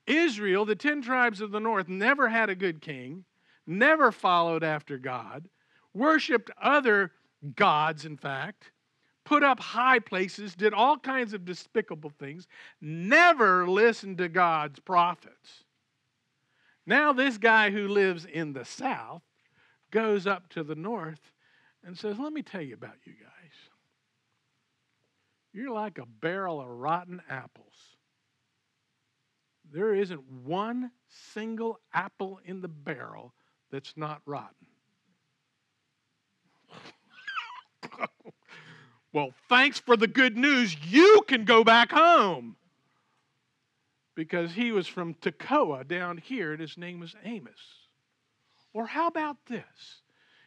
[0.09, 3.25] Israel, the 10 tribes of the north, never had a good king,
[3.67, 5.49] never followed after God,
[5.93, 7.13] worshiped other
[7.55, 8.71] gods, in fact,
[9.25, 12.47] put up high places, did all kinds of despicable things,
[12.81, 15.65] never listened to God's prophets.
[16.87, 19.23] Now, this guy who lives in the south
[19.91, 21.33] goes up to the north
[21.85, 23.53] and says, Let me tell you about you guys.
[25.53, 27.97] You're like a barrel of rotten apples.
[29.73, 33.35] There isn't one single apple in the barrel
[33.71, 34.67] that's not rotten.
[39.13, 40.77] well, thanks for the good news.
[40.89, 42.57] You can go back home
[44.15, 47.53] because he was from Tekoa down here and his name was Amos.
[48.73, 50.03] Or how about this?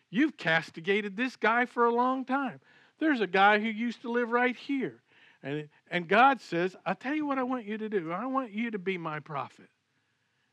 [0.09, 2.59] You've castigated this guy for a long time.
[2.99, 5.01] There's a guy who used to live right here.
[5.41, 8.11] And, and God says, I'll tell you what I want you to do.
[8.11, 9.69] I want you to be my prophet.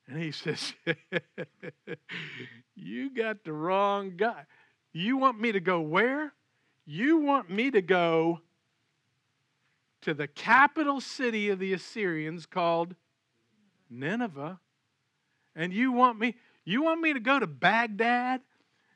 [0.08, 0.72] And he says,
[2.74, 4.44] You got the wrong guy.
[4.92, 6.32] You want me to go where?
[6.86, 8.40] You want me to go
[10.02, 12.94] to the capital city of the Assyrians called
[13.90, 14.60] Nineveh.
[15.54, 18.40] And you want me you want me to go to Baghdad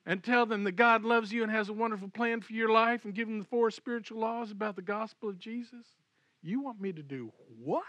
[0.04, 3.04] and tell them that God loves you and has a wonderful plan for your life
[3.04, 5.86] and give them the four spiritual laws about the gospel of Jesus?
[6.42, 7.84] You want me to do what?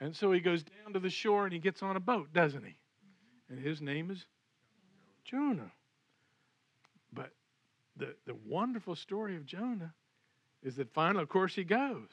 [0.00, 2.64] And so he goes down to the shore and he gets on a boat, doesn't
[2.64, 2.76] he?
[3.48, 4.26] And his name is
[5.24, 5.72] Jonah.
[7.12, 7.30] But
[7.96, 9.94] the, the wonderful story of Jonah
[10.62, 12.08] is that finally, of course, he goes.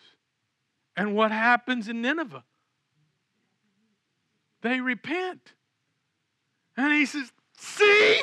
[0.95, 2.43] And what happens in Nineveh?
[4.61, 5.53] They repent.
[6.77, 8.21] And he says, See,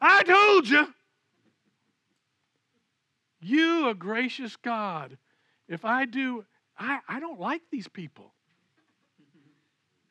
[0.00, 0.88] I told you.
[3.40, 5.16] You, a gracious God,
[5.68, 6.44] if I do,
[6.76, 8.32] I, I don't like these people.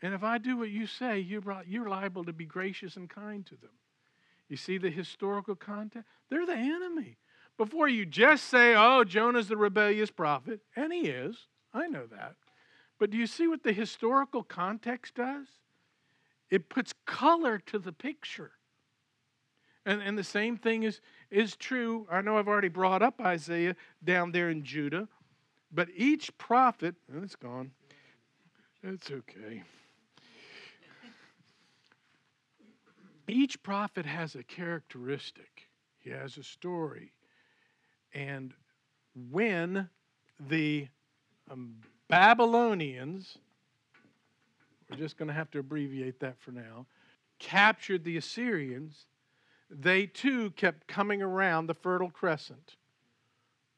[0.02, 3.56] And if I do what you say, you're, liable to be gracious and kind to
[3.56, 3.72] them.
[4.48, 6.08] You see the historical context?
[6.30, 7.18] They're the enemy
[7.58, 11.48] before you just say, oh, Jonah's the rebellious prophet, and he is.
[11.74, 12.36] I know that.
[13.00, 15.48] But do you see what the historical context does?
[16.50, 18.52] It puts color to the picture.
[19.86, 22.08] And, and the same thing is, is true.
[22.12, 25.08] I know I've already brought up Isaiah down there in Judah,
[25.72, 27.72] but each prophet, and it's gone.
[28.84, 29.64] It's okay.
[33.28, 35.68] Each prophet has a characteristic,
[36.00, 37.12] he has a story.
[38.14, 38.54] And
[39.30, 39.90] when
[40.40, 40.88] the
[41.50, 41.76] um,
[42.08, 43.38] Babylonians,
[44.90, 46.86] we're just going to have to abbreviate that for now,
[47.40, 49.06] captured the Assyrians,
[49.70, 52.78] they too kept coming around the Fertile Crescent.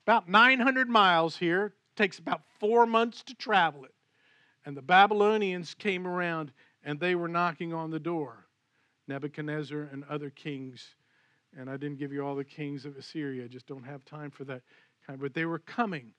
[0.05, 3.93] About 900 miles here, takes about four months to travel it.
[4.65, 6.51] And the Babylonians came around
[6.83, 8.45] and they were knocking on the door.
[9.09, 10.95] Nebuchadnezzar and other kings.
[11.57, 14.31] And I didn't give you all the kings of Assyria, I just don't have time
[14.31, 14.61] for that.
[15.17, 16.11] But they were coming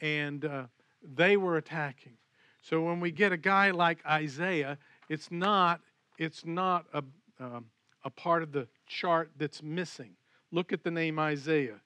[0.00, 0.64] and uh,
[1.02, 2.16] they were attacking.
[2.60, 5.80] So when we get a guy like Isaiah, it's not,
[6.16, 7.02] it's not a,
[7.40, 7.66] um,
[8.04, 10.12] a part of the chart that's missing.
[10.52, 11.80] Look at the name Isaiah.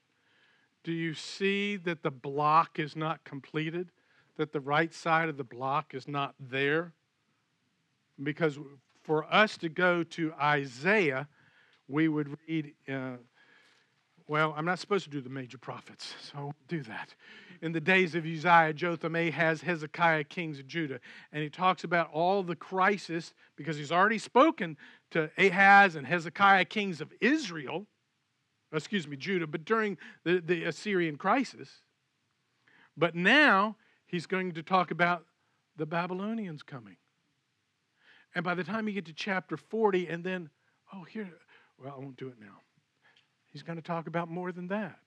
[0.84, 3.88] Do you see that the block is not completed?
[4.36, 6.92] That the right side of the block is not there?
[8.22, 8.58] Because
[9.06, 11.28] for us to go to Isaiah,
[11.86, 13.12] we would read, uh,
[14.26, 17.14] well, I'm not supposed to do the major prophets, so I won't do that.
[17.62, 20.98] In the days of Uzziah, Jotham, Ahaz, Hezekiah, kings of Judah.
[21.32, 24.76] And he talks about all the crisis because he's already spoken
[25.12, 27.86] to Ahaz and Hezekiah, kings of Israel,
[28.72, 31.70] excuse me, Judah, but during the, the Assyrian crisis.
[32.96, 35.24] But now he's going to talk about
[35.76, 36.96] the Babylonians coming.
[38.36, 40.50] And by the time you get to chapter 40, and then,
[40.92, 41.32] oh, here,
[41.82, 42.60] well, I won't do it now.
[43.46, 44.98] He's going to talk about more than that.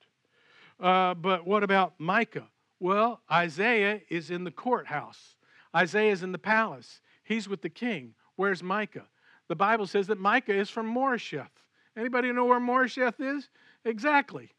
[0.79, 2.47] Uh, but what about Micah?
[2.79, 5.35] Well, Isaiah is in the courthouse.
[5.75, 7.01] Isaiah is in the palace.
[7.23, 8.15] He's with the king.
[8.35, 9.05] Where's Micah?
[9.47, 11.49] The Bible says that Micah is from Moresheth.
[11.95, 13.47] Anybody know where Moresheth is?
[13.85, 14.49] Exactly.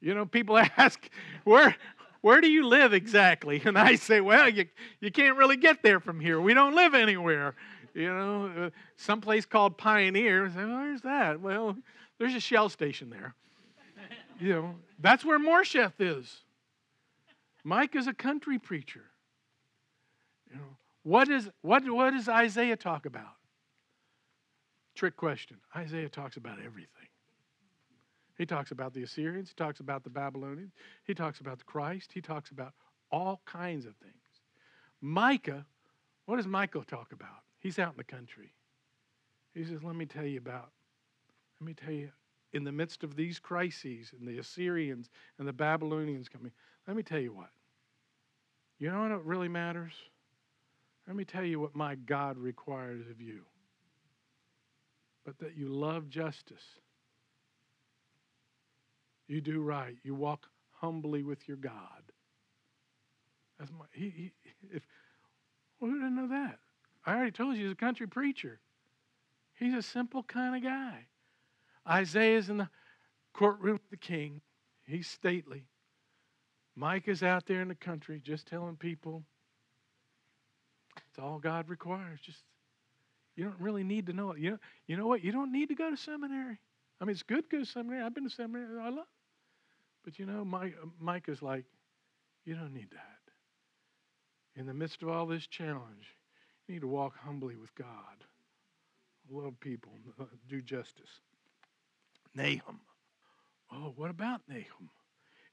[0.00, 1.10] You know, people ask,
[1.42, 1.74] where,
[2.20, 3.60] where do you live exactly?
[3.64, 4.66] And I say, well, you,
[5.00, 6.40] you can't really get there from here.
[6.40, 7.56] We don't live anywhere.
[7.94, 10.50] You know, uh, someplace called Pioneer.
[10.50, 11.40] Say, where's that?
[11.40, 11.76] Well,
[12.18, 13.34] there's a shell station there.
[14.38, 16.42] you know, that's where Moresheth is.
[17.64, 19.04] Mike is a country preacher.
[20.50, 23.36] You know, what, is, what, what does Isaiah talk about?
[24.94, 25.56] Trick question.
[25.76, 26.88] Isaiah talks about everything.
[28.36, 30.72] He talks about the Assyrians, he talks about the Babylonians,
[31.04, 32.72] he talks about the Christ, he talks about
[33.12, 34.14] all kinds of things.
[35.02, 35.66] Micah,
[36.24, 37.42] what does Micah talk about?
[37.60, 38.52] He's out in the country.
[39.54, 40.70] He says, Let me tell you about,
[41.60, 42.10] let me tell you,
[42.52, 46.50] in the midst of these crises and the Assyrians and the Babylonians coming,
[46.88, 47.50] let me tell you what.
[48.78, 49.92] You know what really matters?
[51.06, 53.42] Let me tell you what my God requires of you.
[55.24, 56.64] But that you love justice.
[59.28, 59.96] You do right.
[60.02, 60.48] You walk
[60.80, 62.02] humbly with your God.
[63.58, 64.32] That's my, he, he,
[64.72, 64.82] if,
[65.78, 66.58] well, who didn't know that?
[67.04, 68.60] I already told you he's a country preacher.
[69.58, 71.06] He's a simple kind of guy.
[71.88, 72.68] Isaiah's in the
[73.32, 74.40] courtroom with the king.
[74.86, 75.66] He's stately.
[76.76, 79.22] Mike is out there in the country just telling people
[81.08, 82.20] it's all God requires.
[82.20, 82.42] Just
[83.36, 84.38] you don't really need to know it.
[84.38, 85.24] You know, you know what?
[85.24, 86.58] You don't need to go to seminary.
[87.00, 88.02] I mean, it's good to go to seminary.
[88.02, 88.80] I've been to seminary.
[88.80, 88.98] I love.
[88.98, 89.04] It.
[90.04, 91.64] But you know, Mike, Mike is like,
[92.44, 94.60] you don't need that.
[94.60, 96.16] In the midst of all this challenge,
[96.70, 98.24] need to walk humbly with God,
[99.30, 99.92] love people,
[100.48, 101.20] do justice.
[102.34, 102.80] Nahum.
[103.72, 104.90] Oh, what about Nahum?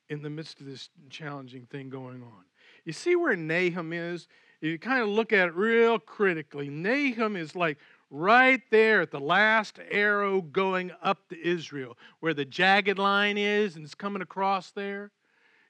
[0.10, 2.46] In the midst of this challenging thing going on.
[2.86, 4.28] You see where Nahum is?
[4.62, 7.78] If you kind of look at it real critically, Nahum is like
[8.10, 13.76] right there at the last arrow going up to Israel, where the jagged line is
[13.76, 15.12] and it's coming across there.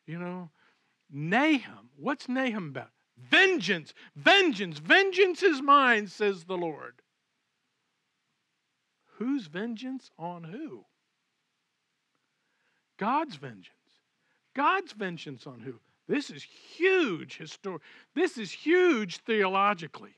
[0.06, 0.50] You know,
[1.10, 2.92] Nahum, what's Nahum about?
[3.18, 7.02] Vengeance, vengeance, vengeance is mine, says the Lord.
[9.18, 10.86] Whose vengeance on who?
[12.98, 13.74] God's vengeance.
[14.54, 15.80] God's vengeance on who?
[16.08, 17.82] This is huge histor-
[18.14, 20.16] This is huge theologically.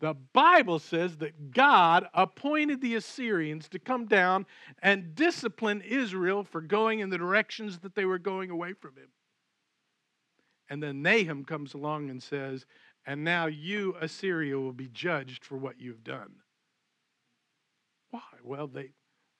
[0.00, 4.46] The Bible says that God appointed the Assyrians to come down
[4.80, 9.08] and discipline Israel for going in the directions that they were going away from Him.
[10.68, 12.66] And then Nahum comes along and says,
[13.06, 16.32] And now you, Assyria, will be judged for what you've done.
[18.10, 18.20] Why?
[18.42, 18.90] Well, they,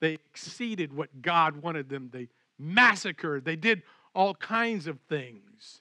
[0.01, 2.11] they exceeded what God wanted them.
[2.13, 3.45] They massacred.
[3.45, 3.83] They did
[4.15, 5.81] all kinds of things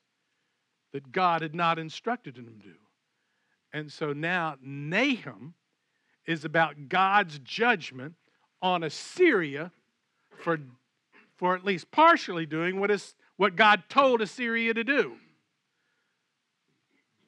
[0.93, 2.75] that God had not instructed them to do.
[3.73, 5.53] And so now Nahum
[6.25, 8.15] is about God's judgment
[8.61, 9.71] on Assyria
[10.39, 10.59] for,
[11.35, 15.15] for at least partially doing what, is, what God told Assyria to do.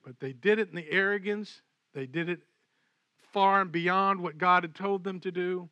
[0.09, 1.61] But they did it in the arrogance,
[1.93, 2.39] they did it
[3.31, 5.69] far and beyond what God had told them to do.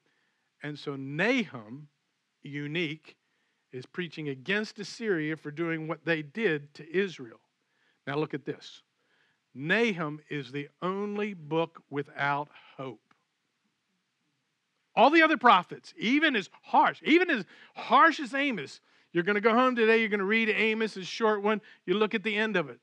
[0.61, 1.87] And so Nahum,
[2.43, 3.15] unique,
[3.71, 7.39] is preaching against Assyria for doing what they did to Israel.
[8.05, 8.83] Now look at this.
[9.55, 13.01] Nahum is the only book without hope.
[14.95, 18.81] All the other prophets, even as harsh, even as harsh as Amos,
[19.13, 22.13] you're going to go home today, you're going to read Amos, short one, you look
[22.13, 22.79] at the end of it.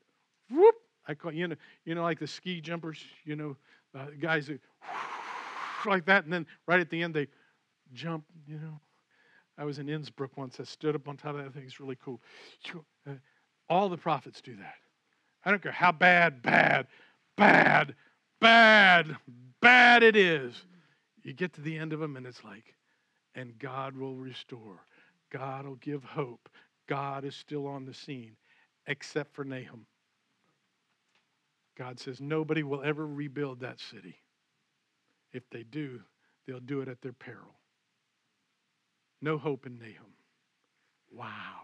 [0.50, 0.74] Whoop!
[1.07, 3.57] I call you know, you know, like the ski jumpers, you know,
[3.94, 4.59] uh, guys who
[5.86, 7.28] like that, and then right at the end they
[7.92, 8.80] jump, you know.
[9.57, 10.59] I was in Innsbruck once.
[10.59, 11.62] I stood up on top of that thing.
[11.64, 12.20] It's really cool.
[13.07, 13.12] Uh,
[13.68, 14.74] all the prophets do that.
[15.44, 16.86] I don't care how bad, bad,
[17.36, 17.94] bad,
[18.40, 19.16] bad,
[19.61, 20.55] bad it is.
[21.22, 22.74] You get to the end of them and it's like,
[23.34, 24.80] and God will restore.
[25.30, 26.48] God will give hope.
[26.88, 28.36] God is still on the scene,
[28.86, 29.86] except for Nahum.
[31.76, 34.16] God says nobody will ever rebuild that city.
[35.32, 36.00] If they do,
[36.46, 37.54] they'll do it at their peril.
[39.20, 40.14] No hope in Nahum.
[41.12, 41.62] Wow.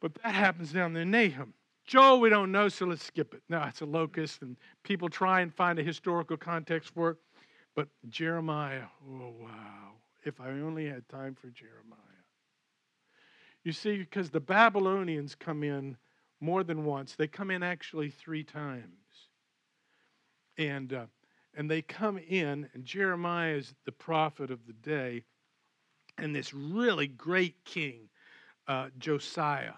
[0.00, 1.54] But that happens down there in Nahum.
[1.86, 3.42] Joel, we don't know, so let's skip it.
[3.48, 7.16] No, it's a locust, and people try and find a historical context for it.
[7.76, 9.92] But Jeremiah, oh, wow.
[10.24, 11.98] If I only had time for Jeremiah.
[13.62, 15.96] You see, because the Babylonians come in
[16.44, 18.84] more than once, they come in actually three times.
[20.56, 21.06] And, uh,
[21.54, 25.24] and they come in, and Jeremiah is the prophet of the day,
[26.18, 28.08] and this really great king,
[28.68, 29.74] uh, Josiah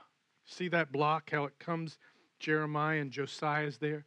[0.46, 1.98] See that block, how it comes?
[2.38, 4.04] Jeremiah and Josiah is there.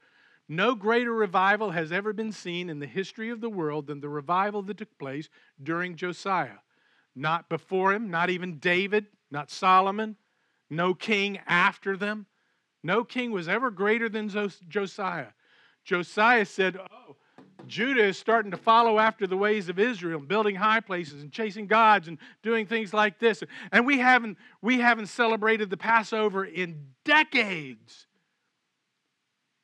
[0.48, 4.10] No greater revival has ever been seen in the history of the world than the
[4.10, 5.30] revival that took place
[5.62, 6.60] during Josiah.
[7.14, 10.16] Not before him, not even David, not Solomon,
[10.70, 12.26] no king after them.
[12.84, 14.30] No king was ever greater than
[14.70, 15.28] Josiah.
[15.84, 17.16] Josiah said, Oh,
[17.68, 21.68] Judah is starting to follow after the ways of Israel, building high places and chasing
[21.68, 23.44] gods and doing things like this.
[23.72, 28.08] And we haven't, we haven't celebrated the Passover in decades.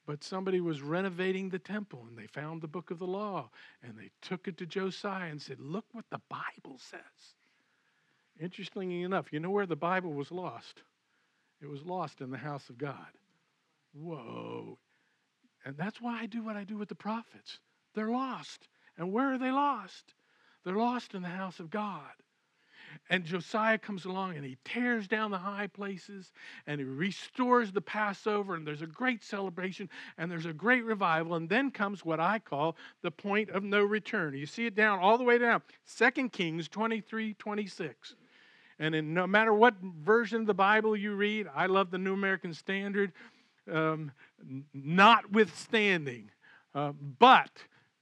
[0.05, 3.49] But somebody was renovating the temple and they found the book of the law
[3.81, 6.99] and they took it to Josiah and said, Look what the Bible says.
[8.39, 10.83] Interestingly enough, you know where the Bible was lost?
[11.61, 12.95] It was lost in the house of God.
[13.93, 14.77] Whoa.
[15.65, 17.59] And that's why I do what I do with the prophets.
[17.93, 18.67] They're lost.
[18.97, 20.13] And where are they lost?
[20.63, 22.11] They're lost in the house of God.
[23.09, 26.31] And Josiah comes along and he tears down the high places
[26.65, 31.35] and he restores the Passover, and there's a great celebration and there's a great revival.
[31.35, 34.35] And then comes what I call the point of no return.
[34.35, 35.61] You see it down all the way down.
[35.97, 38.15] 2 Kings 23 26.
[38.79, 42.13] And in no matter what version of the Bible you read, I love the New
[42.13, 43.13] American Standard,
[43.71, 44.11] um,
[44.73, 46.31] notwithstanding.
[46.73, 47.51] Uh, but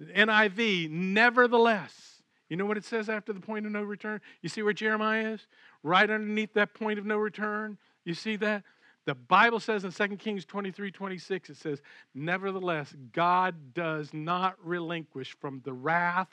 [0.01, 2.21] NIV, nevertheless.
[2.49, 4.21] You know what it says after the point of no return?
[4.41, 5.47] You see where Jeremiah is?
[5.83, 7.77] Right underneath that point of no return.
[8.03, 8.63] You see that?
[9.05, 11.81] The Bible says in 2 Kings 23 26, it says,
[12.13, 16.29] Nevertheless, God does not relinquish from the wrath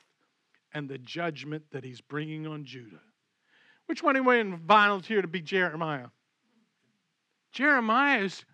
[0.72, 3.01] and the judgment that he's bringing on Judah.
[3.91, 6.11] Which one anyone volunteer to be Jeremiah?
[7.51, 8.45] Jeremiah's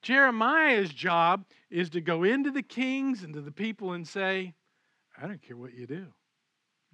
[0.00, 4.54] Jeremiah's job is to go into the kings and to the people and say,
[5.20, 6.06] I don't care what you do.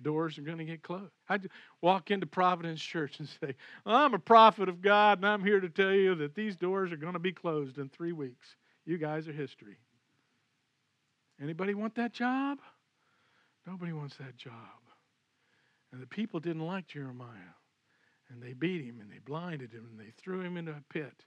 [0.02, 1.12] Doors are going to get closed.
[1.28, 1.38] I
[1.80, 3.54] walk into Providence Church and say,
[3.86, 6.96] I'm a prophet of God, and I'm here to tell you that these doors are
[6.96, 8.56] going to be closed in three weeks.
[8.86, 9.76] You guys are history.
[11.40, 12.58] Anybody want that job?
[13.68, 14.52] Nobody wants that job.
[15.92, 17.54] And the people didn't like Jeremiah.
[18.30, 21.24] And they beat him and they blinded him and they threw him into a pit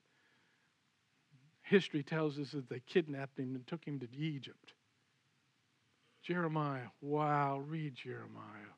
[1.72, 4.74] history tells us that they kidnapped him and took him to Egypt.
[6.22, 8.76] Jeremiah, wow, read Jeremiah.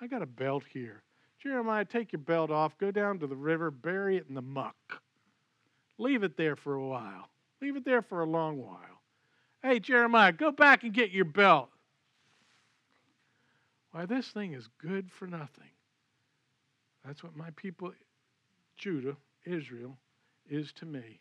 [0.00, 1.02] I got a belt here.
[1.42, 4.76] Jeremiah, take your belt off, go down to the river, bury it in the muck.
[5.98, 7.30] Leave it there for a while.
[7.62, 9.00] Leave it there for a long while.
[9.62, 11.70] Hey, Jeremiah, go back and get your belt.
[13.92, 15.70] Why, this thing is good for nothing.
[17.04, 17.92] That's what my people,
[18.76, 19.96] Judah, Israel,
[20.48, 21.20] is to me.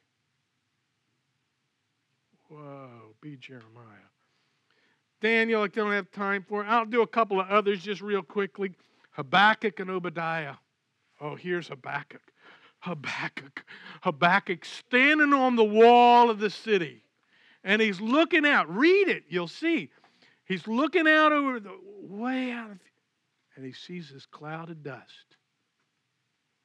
[2.50, 4.10] Whoa, be Jeremiah.
[5.22, 6.66] Daniel, I don't have time for.
[6.66, 8.74] I'll do a couple of others just real quickly.
[9.12, 10.56] Habakkuk and Obadiah.
[11.20, 12.22] Oh, here's Habakkuk.
[12.80, 13.64] Habakkuk.
[14.02, 17.04] Habakkuk standing on the wall of the city.
[17.64, 18.76] And he's looking out.
[18.76, 19.92] Read it, you'll see.
[20.46, 22.80] He's looking out over the way out of,
[23.56, 25.38] and he sees this cloud of dust.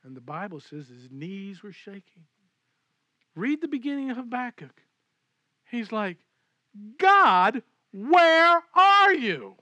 [0.06, 2.22] And the Bible says his knees were shaking.
[3.34, 4.80] Read the beginning of Habakkuk.
[5.68, 6.18] He's like,
[6.98, 9.56] God, Where are you?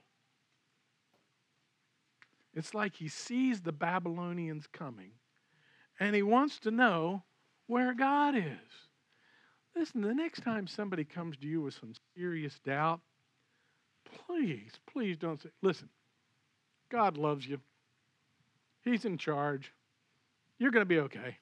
[2.53, 5.11] It's like he sees the Babylonians coming
[5.99, 7.23] and he wants to know
[7.67, 8.43] where God is.
[9.75, 13.01] Listen, the next time somebody comes to you with some serious doubt,
[14.27, 15.89] please, please don't say, listen,
[16.89, 17.59] God loves you.
[18.83, 19.73] He's in charge.
[20.57, 21.37] You're going to be okay.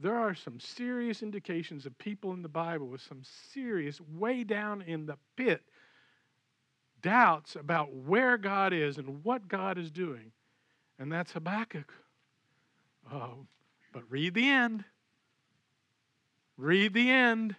[0.00, 3.22] There are some serious indications of people in the Bible with some
[3.52, 5.62] serious, way down in the pit,
[7.02, 10.32] doubts about where God is and what God is doing.
[10.98, 11.92] And that's Habakkuk.
[13.12, 13.46] Oh,
[13.92, 14.84] but read the end.
[16.56, 17.54] Read the end.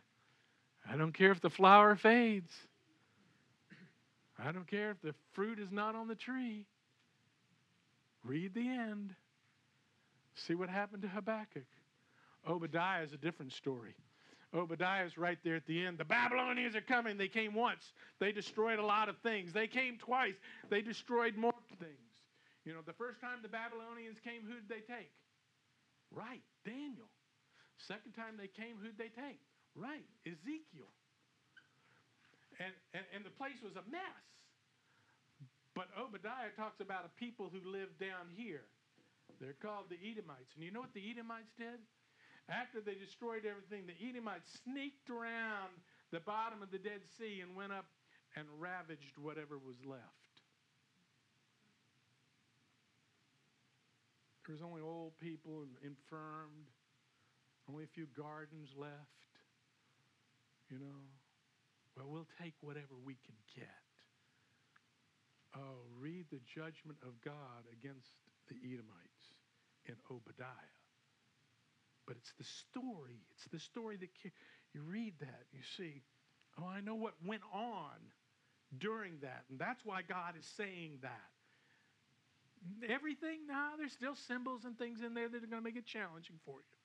[0.90, 2.54] I don't care if the flower fades.
[4.38, 6.66] I don't care if the fruit is not on the tree.
[8.24, 9.16] Read the end.
[10.36, 11.66] See what happened to Habakkuk.
[12.48, 13.96] Obadiah is a different story.
[14.54, 15.98] Obadiah is right there at the end.
[15.98, 17.18] The Babylonians are coming.
[17.18, 17.94] They came once.
[18.20, 19.52] They destroyed a lot of things.
[19.52, 20.36] They came twice.
[20.70, 22.14] They destroyed more things.
[22.66, 25.12] You know, the first time the Babylonians came, who did they take?
[26.12, 27.10] Right, Daniel.
[27.78, 29.42] Second time they came, who'd they take?
[29.76, 30.88] Right, Ezekiel.
[32.62, 34.24] And, and, and the place was a mess.
[35.74, 38.70] But Obadiah talks about a people who lived down here.
[39.40, 40.54] They're called the Edomites.
[40.56, 41.80] And you know what the Edomites did?
[42.50, 45.72] After they destroyed everything, the Edomites sneaked around
[46.12, 47.86] the bottom of the Dead Sea and went up
[48.36, 50.24] and ravaged whatever was left.
[54.46, 56.68] There was only old people and infirmed,
[57.70, 59.24] only a few gardens left.
[60.70, 61.00] You know,
[61.96, 63.88] well, we'll take whatever we can get.
[65.56, 68.12] Oh, read the judgment of God against
[68.50, 69.13] the Edomites
[69.88, 70.48] in Obadiah.
[72.06, 73.22] But it's the story.
[73.36, 74.10] It's the story that
[74.74, 76.02] you read that, you see,
[76.60, 78.00] oh, I know what went on
[78.78, 79.44] during that.
[79.50, 81.30] And that's why God is saying that.
[82.90, 85.76] Everything, now nah, there's still symbols and things in there that are going to make
[85.76, 86.78] it challenging for you.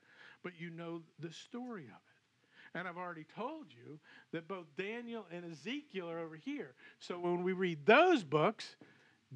[0.43, 2.79] But you know the story of it.
[2.79, 3.99] And I've already told you
[4.33, 6.75] that both Daniel and Ezekiel are over here.
[7.01, 8.77] So when we read those books,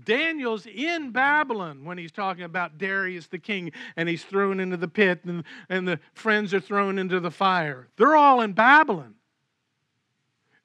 [0.04, 4.88] Daniel's in Babylon when he's talking about Darius the king and he's thrown into the
[4.88, 7.88] pit and, and the friends are thrown into the fire.
[7.96, 9.14] They're all in Babylon.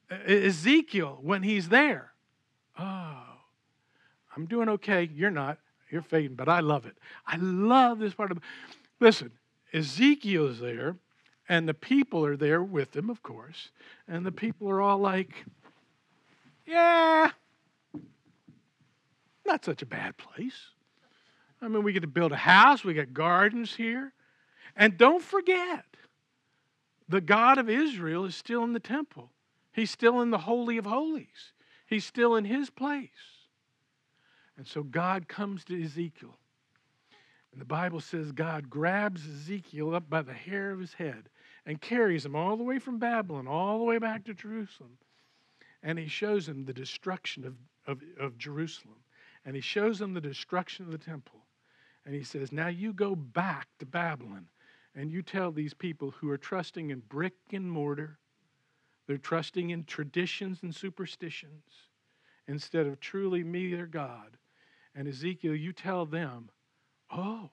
[0.09, 2.13] Ezekiel, when he's there,
[2.79, 3.23] oh,
[4.35, 5.09] I'm doing okay.
[5.13, 5.57] You're not.
[5.91, 6.97] You're fading, but I love it.
[7.25, 8.39] I love this part of
[8.99, 9.31] Listen,
[9.73, 10.95] Ezekiel is there,
[11.47, 13.69] and the people are there with him, of course,
[14.07, 15.45] and the people are all like,
[16.65, 17.31] yeah,
[19.47, 20.71] not such a bad place.
[21.61, 24.13] I mean, we get to build a house, we got gardens here.
[24.75, 25.85] And don't forget,
[27.09, 29.31] the God of Israel is still in the temple.
[29.73, 31.53] He's still in the Holy of Holies.
[31.87, 33.09] He's still in his place.
[34.57, 36.37] And so God comes to Ezekiel.
[37.51, 41.29] And the Bible says God grabs Ezekiel up by the hair of his head
[41.65, 44.97] and carries him all the way from Babylon, all the way back to Jerusalem.
[45.81, 47.55] And he shows him the destruction of,
[47.87, 48.97] of, of Jerusalem.
[49.47, 51.45] And he shows them the destruction of the temple.
[52.05, 54.47] And he says, Now you go back to Babylon
[54.93, 58.19] and you tell these people who are trusting in brick and mortar,
[59.07, 61.63] they're trusting in traditions and superstitions
[62.45, 64.35] instead of truly me, their God.
[64.93, 66.49] And Ezekiel, you tell them,
[67.09, 67.49] oh,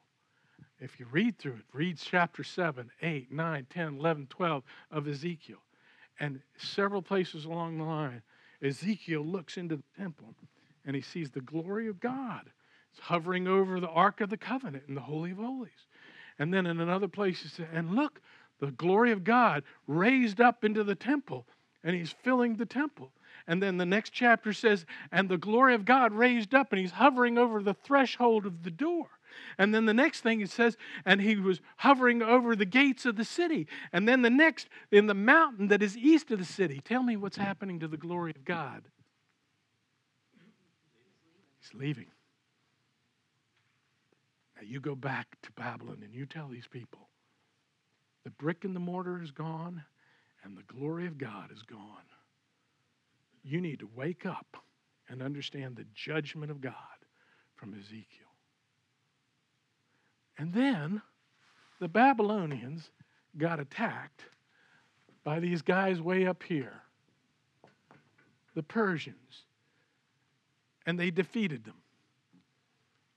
[0.81, 5.63] if you read through it, read chapter 7, 8, 9, 10, 11, 12 of Ezekiel.
[6.19, 8.23] And several places along the line,
[8.61, 10.35] Ezekiel looks into the temple
[10.85, 12.51] and he sees the glory of God.
[12.93, 15.70] It's hovering over the Ark of the Covenant in the Holy of Holies.
[16.39, 18.20] And then in another place, he says, and look,
[18.61, 21.47] the glory of God raised up into the temple,
[21.82, 23.11] and he's filling the temple.
[23.47, 26.93] And then the next chapter says, and the glory of God raised up, and he's
[26.93, 29.07] hovering over the threshold of the door.
[29.59, 33.16] And then the next thing it says, and he was hovering over the gates of
[33.16, 33.66] the city.
[33.93, 36.80] And then the next, in the mountain that is east of the city.
[36.85, 38.85] Tell me what's happening to the glory of God.
[41.65, 42.07] He's leaving.
[44.57, 47.09] Now you go back to Babylon and you tell these people
[48.25, 49.83] the brick and the mortar is gone
[50.45, 52.05] and the glory of God is gone
[53.45, 54.57] you need to wake up
[55.09, 56.73] and understand the judgment of God
[57.55, 58.07] from Ezekiel.
[60.39, 61.03] And then
[61.79, 62.91] the Babylonians
[63.37, 64.25] got attacked
[65.23, 66.83] by these guys way up here,
[68.55, 69.45] the Persians,
[70.87, 71.76] and they defeated them.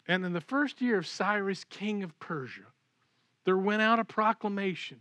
[0.08, 2.68] And in the first year of Cyrus, king of Persia,
[3.44, 5.00] there went out a proclamation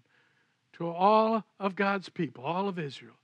[0.75, 3.17] to all of God's people, all of Israel,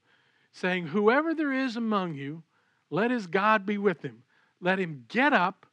[0.53, 2.43] saying, Whoever there is among you,
[2.91, 4.23] let his God be with him.
[4.61, 5.67] Let him get up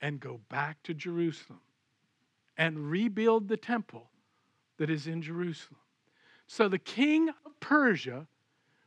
[0.00, 1.60] and go back to Jerusalem
[2.56, 4.08] and rebuild the temple
[4.78, 5.80] that is in Jerusalem.
[6.46, 8.26] So the king of Persia,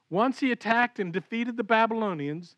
[0.09, 2.55] once he attacked and defeated the Babylonians,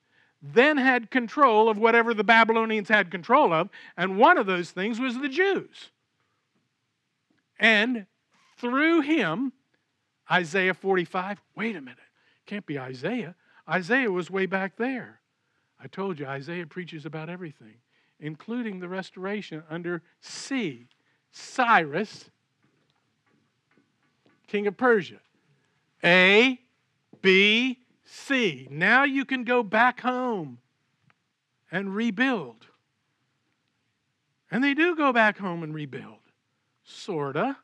[0.53, 4.99] then had control of whatever the Babylonians had control of, and one of those things
[4.99, 5.89] was the Jews.
[7.59, 8.05] And
[8.57, 9.53] through him,
[10.31, 11.99] Isaiah 45, wait a minute,
[12.45, 13.35] can't be Isaiah.
[13.67, 15.19] Isaiah was way back there.
[15.79, 17.75] I told you, Isaiah preaches about everything,
[18.19, 20.87] including the restoration under C,
[21.31, 22.29] Cyrus,
[24.47, 25.19] king of Persia.
[26.03, 26.59] A,
[27.21, 28.67] B, C.
[28.69, 30.59] Now you can go back home
[31.71, 32.67] and rebuild.
[34.49, 36.19] And they do go back home and rebuild.
[36.83, 37.57] Sorta.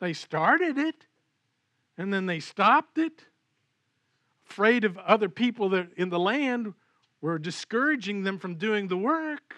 [0.00, 1.06] They started it
[1.96, 3.24] and then they stopped it.
[4.48, 6.74] Afraid of other people that in the land
[7.20, 9.56] were discouraging them from doing the work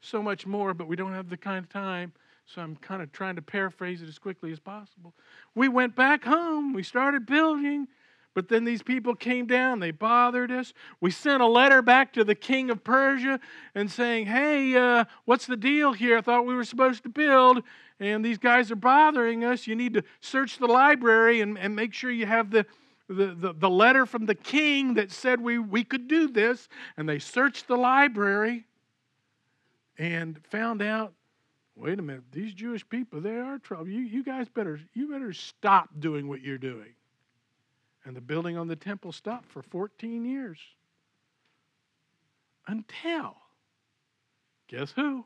[0.00, 2.12] so much more, but we don't have the kind of time.
[2.46, 5.14] So I'm kind of trying to paraphrase it as quickly as possible.
[5.54, 7.88] We went back home, we started building,
[8.34, 10.72] but then these people came down, they bothered us.
[11.00, 13.40] We sent a letter back to the king of Persia
[13.74, 16.18] and saying, Hey, uh, what's the deal here?
[16.18, 17.62] I thought we were supposed to build,
[18.00, 19.66] and these guys are bothering us.
[19.66, 22.66] You need to search the library and, and make sure you have the,
[23.08, 26.68] the, the, the letter from the king that said we, we could do this.
[26.96, 28.64] And they searched the library
[29.96, 31.12] and found out
[31.76, 33.88] wait a minute, these Jewish people, they are trouble.
[33.88, 36.94] You, you guys better, you better stop doing what you're doing.
[38.04, 40.58] And the building on the temple stopped for 14 years.
[42.66, 43.36] Until,
[44.68, 45.24] guess who?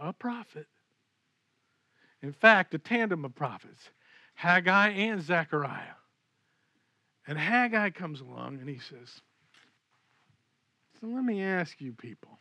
[0.00, 0.66] A prophet.
[2.22, 3.90] In fact, a tandem of prophets,
[4.34, 5.96] Haggai and Zechariah.
[7.26, 9.20] And Haggai comes along and he says,
[11.00, 12.38] So let me ask you people.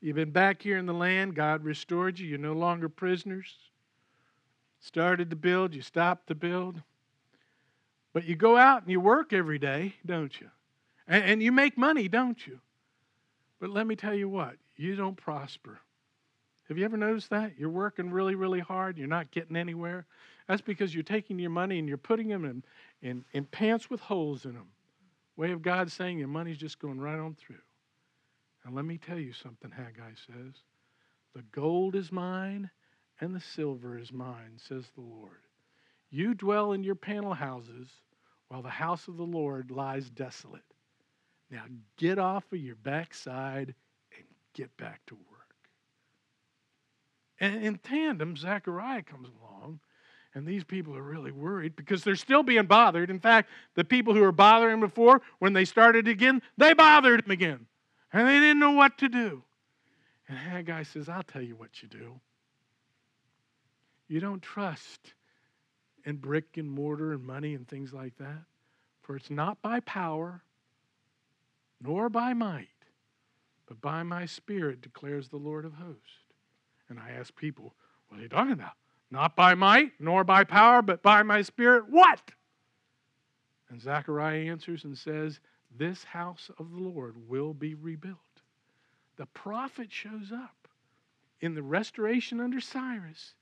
[0.00, 3.54] You've been back here in the land, God restored you, you're no longer prisoners.
[4.80, 6.80] Started to build, you stopped to build.
[8.12, 10.48] But you go out and you work every day, don't you?
[11.06, 12.60] And, and you make money, don't you?
[13.60, 15.80] But let me tell you what, you don't prosper.
[16.68, 17.58] Have you ever noticed that?
[17.58, 20.06] You're working really, really hard, you're not getting anywhere.
[20.46, 22.62] That's because you're taking your money and you're putting them in,
[23.02, 24.68] in, in pants with holes in them.
[25.36, 27.56] Way of God saying your money's just going right on through.
[28.64, 30.54] And let me tell you something, Haggai says.
[31.34, 32.70] The gold is mine
[33.20, 35.40] and the silver is mine, says the Lord.
[36.10, 37.88] You dwell in your panel houses
[38.48, 40.62] while the house of the Lord lies desolate.
[41.50, 41.64] Now
[41.96, 43.74] get off of your backside
[44.16, 45.28] and get back to work.
[47.40, 49.80] And in tandem, Zechariah comes along,
[50.34, 53.10] and these people are really worried because they're still being bothered.
[53.10, 57.30] In fact, the people who were bothering before, when they started again, they bothered him
[57.30, 57.66] again.
[58.12, 59.42] And they didn't know what to do.
[60.28, 62.20] And Haggai says, I'll tell you what you do.
[64.08, 65.14] You don't trust
[66.08, 68.42] and brick and mortar and money and things like that.
[69.02, 70.42] For it's not by power,
[71.82, 72.68] nor by might,
[73.66, 76.24] but by my spirit, declares the Lord of hosts.
[76.88, 77.74] And I ask people,
[78.08, 78.72] what are you talking about?
[79.10, 81.84] Not by might, nor by power, but by my spirit.
[81.90, 82.22] What?
[83.68, 85.40] And Zechariah answers and says,
[85.76, 88.16] This house of the Lord will be rebuilt.
[89.18, 90.68] The prophet shows up
[91.42, 93.34] in the restoration under Cyrus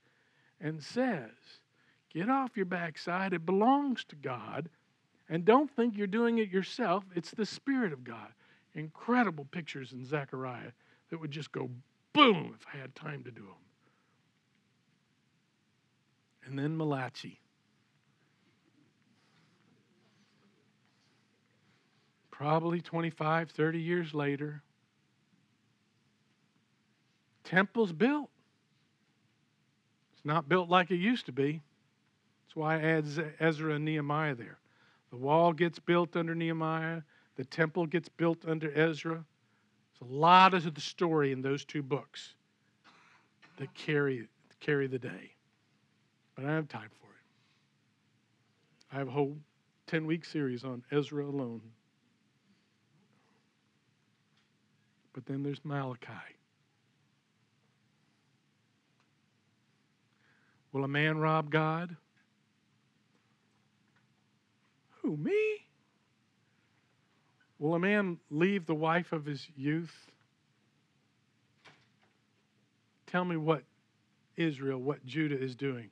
[0.59, 1.31] and says,
[2.17, 3.33] Get off your backside.
[3.33, 4.69] It belongs to God.
[5.29, 7.03] And don't think you're doing it yourself.
[7.15, 8.29] It's the Spirit of God.
[8.73, 10.71] Incredible pictures in Zechariah
[11.11, 11.69] that would just go
[12.13, 13.51] boom if I had time to do them.
[16.47, 17.39] And then Malachi.
[22.31, 24.63] Probably 25, 30 years later,
[27.43, 28.31] temple's built.
[30.15, 31.61] It's not built like it used to be
[32.57, 33.05] why I add
[33.39, 34.57] Ezra and Nehemiah there.
[35.11, 37.01] The wall gets built under Nehemiah,
[37.35, 39.23] the temple gets built under Ezra.
[39.99, 42.33] There's a lot of the story in those two books
[43.57, 44.27] that carry,
[44.59, 45.31] carry the day.
[46.35, 48.95] But I have time for it.
[48.95, 49.37] I have a whole
[49.85, 51.61] 10 week series on Ezra alone.
[55.13, 56.11] But then there's Malachi.
[60.71, 61.95] Will a man rob God?
[65.15, 65.67] Me?
[67.59, 69.93] Will a man leave the wife of his youth?
[73.07, 73.63] Tell me what
[74.35, 75.89] Israel, what Judah is doing.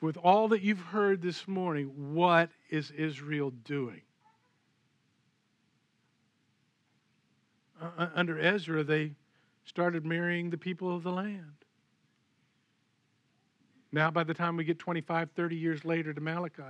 [0.00, 4.00] with all that you've heard this morning, what is Israel doing?
[7.80, 9.12] Uh, under Ezra, they
[9.64, 11.59] started marrying the people of the land.
[13.92, 16.62] Now, by the time we get 25, 30 years later to Malachi,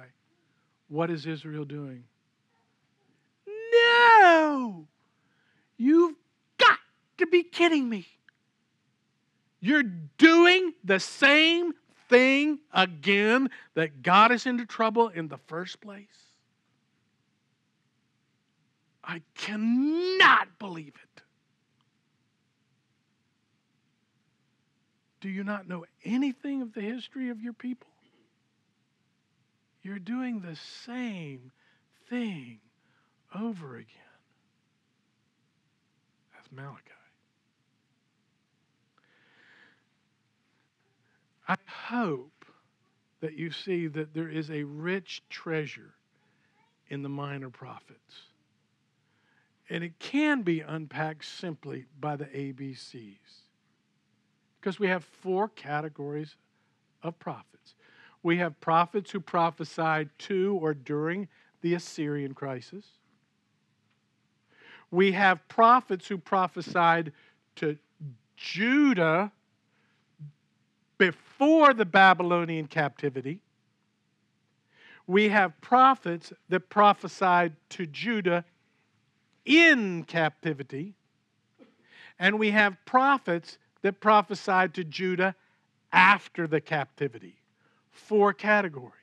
[0.88, 2.04] what is Israel doing?
[3.46, 4.86] No!
[5.76, 6.16] You've
[6.58, 6.78] got
[7.18, 8.06] to be kidding me.
[9.60, 9.84] You're
[10.18, 11.72] doing the same
[12.08, 16.06] thing again that got us into trouble in the first place.
[19.04, 21.19] I cannot believe it.
[25.20, 27.88] Do you not know anything of the history of your people?
[29.82, 30.56] You're doing the
[30.86, 31.52] same
[32.08, 32.58] thing
[33.34, 33.86] over again.
[36.34, 36.84] That's Malachi.
[41.48, 42.44] I hope
[43.20, 45.94] that you see that there is a rich treasure
[46.88, 48.22] in the minor prophets.
[49.68, 53.49] And it can be unpacked simply by the ABCs.
[54.60, 56.36] Because we have four categories
[57.02, 57.74] of prophets.
[58.22, 61.28] We have prophets who prophesied to or during
[61.62, 62.86] the Assyrian crisis.
[64.90, 67.12] We have prophets who prophesied
[67.56, 67.78] to
[68.36, 69.32] Judah
[70.98, 73.40] before the Babylonian captivity.
[75.06, 78.44] We have prophets that prophesied to Judah
[79.44, 80.94] in captivity.
[82.18, 85.34] And we have prophets that prophesied to Judah
[85.92, 87.36] after the captivity.
[87.90, 88.94] Four categories.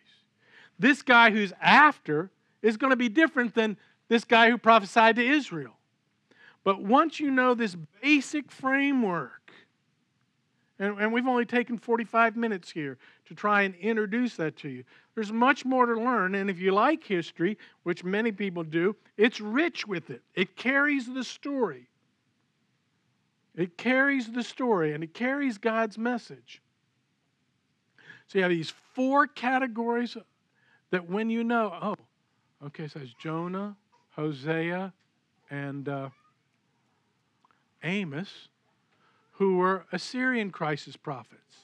[0.79, 2.29] This guy who's after
[2.61, 5.73] is going to be different than this guy who prophesied to Israel.
[6.63, 9.51] But once you know this basic framework,
[10.79, 14.83] and, and we've only taken 45 minutes here to try and introduce that to you.
[15.15, 19.41] There's much more to learn, and if you like history, which many people do, it's
[19.41, 20.21] rich with it.
[20.35, 21.87] It carries the story.
[23.57, 26.61] It carries the story, and it carries God's message.
[28.27, 30.15] So you have these four categories
[30.91, 31.95] that when you know, oh,
[32.67, 33.75] okay, so it's Jonah,
[34.11, 34.93] Hosea,
[35.49, 36.09] and uh,
[37.83, 38.49] Amos
[39.37, 41.57] who were Assyrian crisis prophets.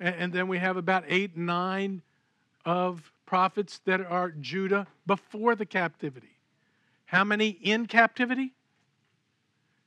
[0.00, 2.02] And, and then we have about eight, nine
[2.64, 6.40] of prophets that are Judah before the captivity.
[7.06, 8.55] How many in captivity?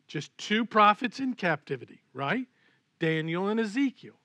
[0.10, 2.48] Just two prophets in captivity, right?
[3.00, 4.16] Daniel and Ezekiel.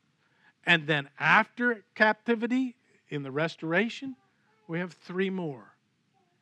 [0.66, 2.74] And then after captivity,
[3.08, 4.16] in the restoration,
[4.66, 5.76] we have three more.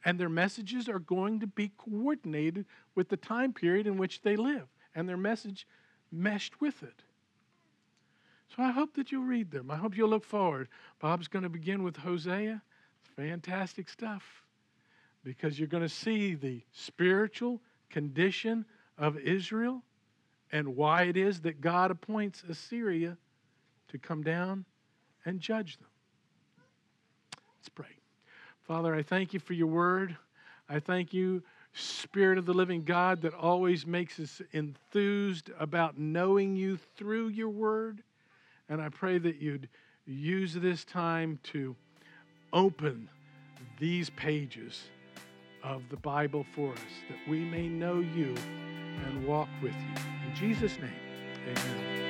[0.04, 4.36] And their messages are going to be coordinated with the time period in which they
[4.36, 4.68] live.
[4.94, 5.66] And their message
[6.10, 7.02] meshed with it.
[8.54, 9.70] So I hope that you'll read them.
[9.70, 10.68] I hope you'll look forward.
[11.00, 12.62] Bob's going to begin with Hosea.
[13.16, 14.44] Fantastic stuff
[15.24, 18.64] because you're going to see the spiritual condition
[18.98, 19.82] of Israel
[20.50, 23.16] and why it is that God appoints Assyria
[23.88, 24.64] to come down
[25.24, 25.88] and judge them.
[27.58, 27.86] Let's pray.
[28.66, 30.16] Father, I thank you for your word.
[30.68, 31.42] I thank you
[31.74, 37.48] Spirit of the living God that always makes us enthused about knowing you through your
[37.48, 38.02] word.
[38.68, 39.68] And I pray that you'd
[40.04, 41.74] use this time to
[42.52, 43.08] open
[43.78, 44.82] these pages
[45.62, 48.34] of the Bible for us, that we may know you
[49.12, 50.28] and walk with you.
[50.28, 50.90] In Jesus' name,
[51.48, 52.01] amen.